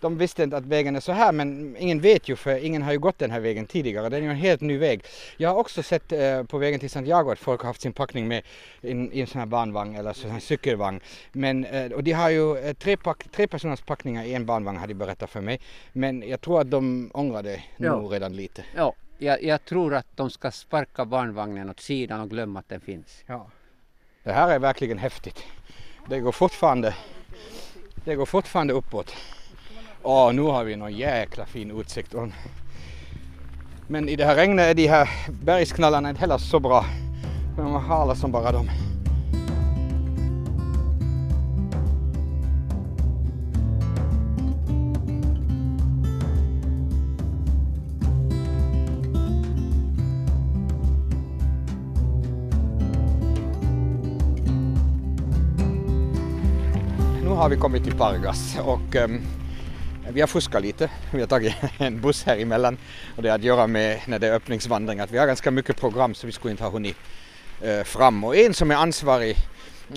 De 0.00 0.18
visste 0.18 0.42
inte 0.42 0.56
att 0.56 0.64
vägen 0.66 0.96
är 0.96 1.00
så 1.00 1.12
här 1.12 1.32
men 1.32 1.76
ingen 1.78 2.00
vet 2.00 2.28
ju 2.28 2.36
för 2.36 2.64
ingen 2.64 2.82
har 2.82 2.92
ju 2.92 2.98
gått 2.98 3.18
den 3.18 3.30
här 3.30 3.40
vägen 3.40 3.66
tidigare. 3.66 4.08
Det 4.08 4.16
är 4.16 4.20
ju 4.20 4.30
en 4.30 4.36
helt 4.36 4.60
ny 4.60 4.78
väg. 4.78 5.04
Jag 5.36 5.48
har 5.48 5.56
också 5.56 5.82
sett 5.82 6.12
eh, 6.12 6.42
på 6.42 6.58
vägen 6.58 6.80
till 6.80 6.90
Santiago 6.90 7.30
att 7.32 7.38
folk 7.38 7.60
har 7.60 7.66
haft 7.66 7.80
sin 7.80 7.92
packning 7.92 8.28
med 8.28 8.42
i 8.82 9.20
en 9.20 9.26
sån 9.26 9.38
här 9.38 9.46
barnvagn 9.46 9.94
eller 9.96 10.12
sån 10.12 10.30
här 10.30 10.40
cykelvagn. 10.40 11.00
Men, 11.32 11.64
eh, 11.64 11.92
och 11.92 12.04
de 12.04 12.12
har 12.12 12.30
ju 12.30 12.56
eh, 12.58 12.72
tre, 12.74 12.96
pack, 12.96 13.28
tre 13.32 13.46
personers 13.46 13.80
packningar 13.80 14.24
i 14.24 14.34
en 14.34 14.46
barnvagn 14.46 14.78
har 14.78 14.86
de 14.86 14.94
berättat 14.94 15.30
för 15.30 15.40
mig. 15.40 15.60
Men 15.92 16.28
jag 16.28 16.40
tror 16.40 16.60
att 16.60 16.70
de 16.70 17.10
ångrar 17.14 17.42
det 17.42 17.62
Ja. 17.76 17.96
nog 17.96 18.12
redan 18.14 18.36
lite. 18.36 18.64
Ja, 18.76 18.92
jag, 19.18 19.42
jag 19.42 19.64
tror 19.64 19.94
att 19.94 20.06
de 20.16 20.30
ska 20.30 20.50
sparka 20.50 21.04
barnvagnen 21.04 21.70
åt 21.70 21.80
sidan 21.80 22.20
och 22.20 22.30
glömma 22.30 22.58
att 22.60 22.68
den 22.68 22.80
finns. 22.80 23.22
Ja. 23.26 23.50
Det 24.22 24.32
här 24.32 24.50
är 24.50 24.58
verkligen 24.58 24.98
häftigt. 24.98 25.44
Det 26.08 26.20
går 26.20 26.32
fortfarande, 26.32 26.94
det 28.04 28.14
går 28.14 28.26
fortfarande 28.26 28.72
uppåt. 28.74 29.14
Åh, 30.02 30.32
nu 30.32 30.42
har 30.42 30.64
vi 30.64 30.76
någon 30.76 30.96
jäkla 30.96 31.46
fin 31.46 31.80
utsikt. 31.80 32.14
Men 33.86 34.08
i 34.08 34.16
det 34.16 34.24
här 34.24 34.36
regnet 34.36 34.66
är 34.66 34.74
de 34.74 34.86
här 34.86 35.08
bergsknallarna 35.44 36.08
inte 36.08 36.20
heller 36.20 36.38
så 36.38 36.60
bra. 36.60 36.84
De 37.56 37.74
är 37.74 37.78
hala 37.78 38.14
som 38.14 38.32
bara 38.32 38.52
de. 38.52 38.70
Nu 57.22 57.28
har 57.34 57.48
vi 57.48 57.56
kommit 57.56 57.84
till 57.84 57.94
Pargas 57.94 58.58
och 58.64 58.96
ehm, 58.96 59.20
vi 60.12 60.20
har 60.20 60.28
fuskat 60.28 60.62
lite. 60.62 60.90
Vi 61.12 61.20
har 61.20 61.26
tagit 61.26 61.54
en 61.78 62.00
buss 62.00 62.24
här 62.24 62.36
emellan 62.36 62.78
och 63.16 63.22
det 63.22 63.28
har 63.28 63.36
att 63.36 63.44
göra 63.44 63.66
med 63.66 64.00
när 64.06 64.18
det 64.18 64.26
är 64.26 64.32
öppningsvandring 64.32 65.00
att 65.00 65.10
vi 65.10 65.18
har 65.18 65.26
ganska 65.26 65.50
mycket 65.50 65.76
program 65.76 66.14
så 66.14 66.26
vi 66.26 66.32
skulle 66.32 66.50
inte 66.50 66.64
ha 66.64 66.70
hunnit 66.70 66.96
eh, 67.62 67.84
fram. 67.84 68.24
Och 68.24 68.36
en 68.36 68.54
som 68.54 68.70
är 68.70 68.74
ansvarig 68.74 69.36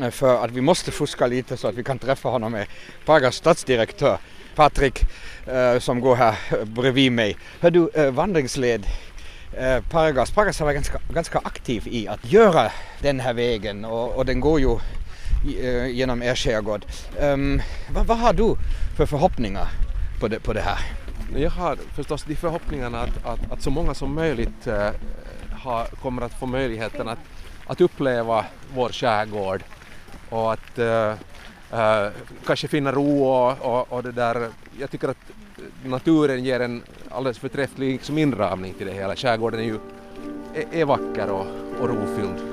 eh, 0.01 0.09
för 0.09 0.45
att 0.45 0.51
vi 0.51 0.61
måste 0.61 0.91
fuska 0.91 1.27
lite 1.27 1.57
så 1.57 1.67
att 1.67 1.75
vi 1.75 1.83
kan 1.83 1.99
träffa 1.99 2.29
honom 2.29 2.53
är 2.53 2.67
Pargas 3.05 3.35
stadsdirektör 3.35 4.17
Patrik 4.55 5.03
eh, 5.47 5.79
som 5.79 5.99
går 5.99 6.15
här 6.15 6.65
bredvid 6.65 7.11
mig. 7.11 7.37
Hör 7.59 7.71
du, 7.71 8.11
vandringsled 8.11 8.85
Pargas. 9.89 10.31
Pargas 10.31 10.59
har 10.59 10.65
varit 10.65 10.75
ganska, 10.75 10.99
ganska 11.13 11.39
aktiv 11.43 11.87
i 11.87 12.07
att 12.07 12.31
göra 12.31 12.71
den 13.01 13.19
här 13.19 13.33
vägen 13.33 13.85
och, 13.85 14.15
och 14.15 14.25
den 14.25 14.39
går 14.39 14.59
ju 14.59 14.77
genom 15.89 16.23
er 16.23 16.35
skärgård. 16.35 16.85
Um, 17.19 17.61
vad, 17.93 18.05
vad 18.05 18.17
har 18.17 18.33
du 18.33 18.55
för 18.97 19.05
förhoppningar 19.05 19.67
på 20.21 20.27
det, 20.27 20.39
på 20.39 20.53
det 20.53 20.61
här? 20.61 20.79
Jag 21.35 21.49
har 21.49 21.75
förstås 21.75 22.23
de 22.23 22.35
förhoppningarna 22.35 23.01
att, 23.01 23.25
att, 23.25 23.51
att 23.51 23.61
så 23.61 23.69
många 23.69 23.93
som 23.93 24.15
möjligt 24.15 24.67
eh, 24.67 24.87
äh, 24.87 24.93
har, 25.51 25.85
kommer 25.85 26.21
att 26.21 26.39
få 26.39 26.45
möjligheten 26.45 27.07
att, 27.07 27.19
att 27.67 27.81
uppleva 27.81 28.45
vår 28.75 28.89
skärgård 28.89 29.63
och 30.29 30.53
att 30.53 30.79
äh, 30.79 31.13
äh, 31.71 32.09
kanske 32.45 32.67
finna 32.67 32.91
ro 32.91 33.23
och, 33.23 33.61
och, 33.61 33.93
och 33.93 34.03
det 34.03 34.11
där. 34.11 34.47
Jag 34.79 34.91
tycker 34.91 35.07
att 35.07 35.31
naturen 35.83 36.43
ger 36.43 36.59
en 36.59 36.83
alldeles 37.09 37.39
förträfflig 37.39 37.91
liksom 37.91 38.17
inramning 38.17 38.73
till 38.73 38.87
det 38.87 38.93
hela. 38.93 39.15
Skärgården 39.15 39.59
är 39.59 39.63
ju 39.63 39.79
är, 40.55 40.81
är 40.81 40.85
vacker 40.85 41.29
och, 41.29 41.47
och 41.79 41.89
rofylld. 41.89 42.50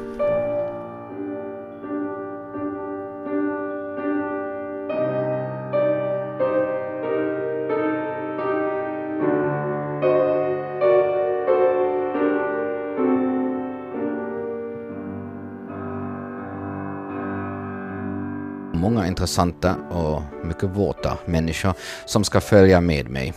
Intressanta 19.29 19.77
och 19.91 20.23
mycket 20.45 20.65
våta 20.65 21.19
människor 21.27 21.73
som 22.07 22.25
ska 22.25 22.41
följa 22.41 22.81
med 22.81 23.09
mig. 23.11 23.35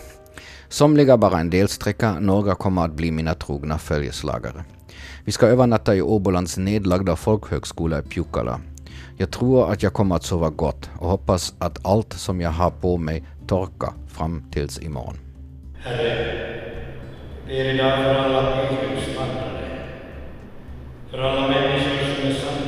Somliga 0.70 1.18
bara 1.18 1.40
en 1.40 1.50
delsträcka, 1.50 2.20
några 2.20 2.56
kommer 2.56 2.86
att 2.86 2.94
bli 2.94 3.12
mina 3.12 3.34
trogna 3.34 3.78
följeslagare. 3.78 4.64
Vi 5.26 5.32
ska 5.32 5.48
övernatta 5.48 5.96
i 5.96 6.02
Åbolands 6.02 6.58
nedlagda 6.58 7.16
folkhögskola 7.16 8.00
i 8.00 8.02
Pjukkala. 8.02 8.60
Jag 9.18 9.32
tror 9.32 9.72
att 9.72 9.84
jag 9.84 9.94
kommer 9.94 10.16
att 10.16 10.24
sova 10.24 10.50
gott 10.50 10.90
och 11.00 11.10
hoppas 11.10 11.54
att 11.60 11.86
allt 11.86 12.14
som 12.14 12.42
jag 12.42 12.52
har 12.52 12.72
på 12.72 12.98
mig 12.98 13.24
torkar 13.48 13.94
fram 14.08 14.44
tills 14.52 14.80
imorgon. 14.80 15.18
Herre, 15.84 16.62
ber 17.48 17.74
idag 17.74 17.98
för 17.98 18.16
alla 18.16 18.68
pilgrimsvandrare, 18.68 19.90
för 21.10 21.18
alla 21.18 21.48
människor 21.48 22.34
som 22.34 22.48
är 22.58 22.61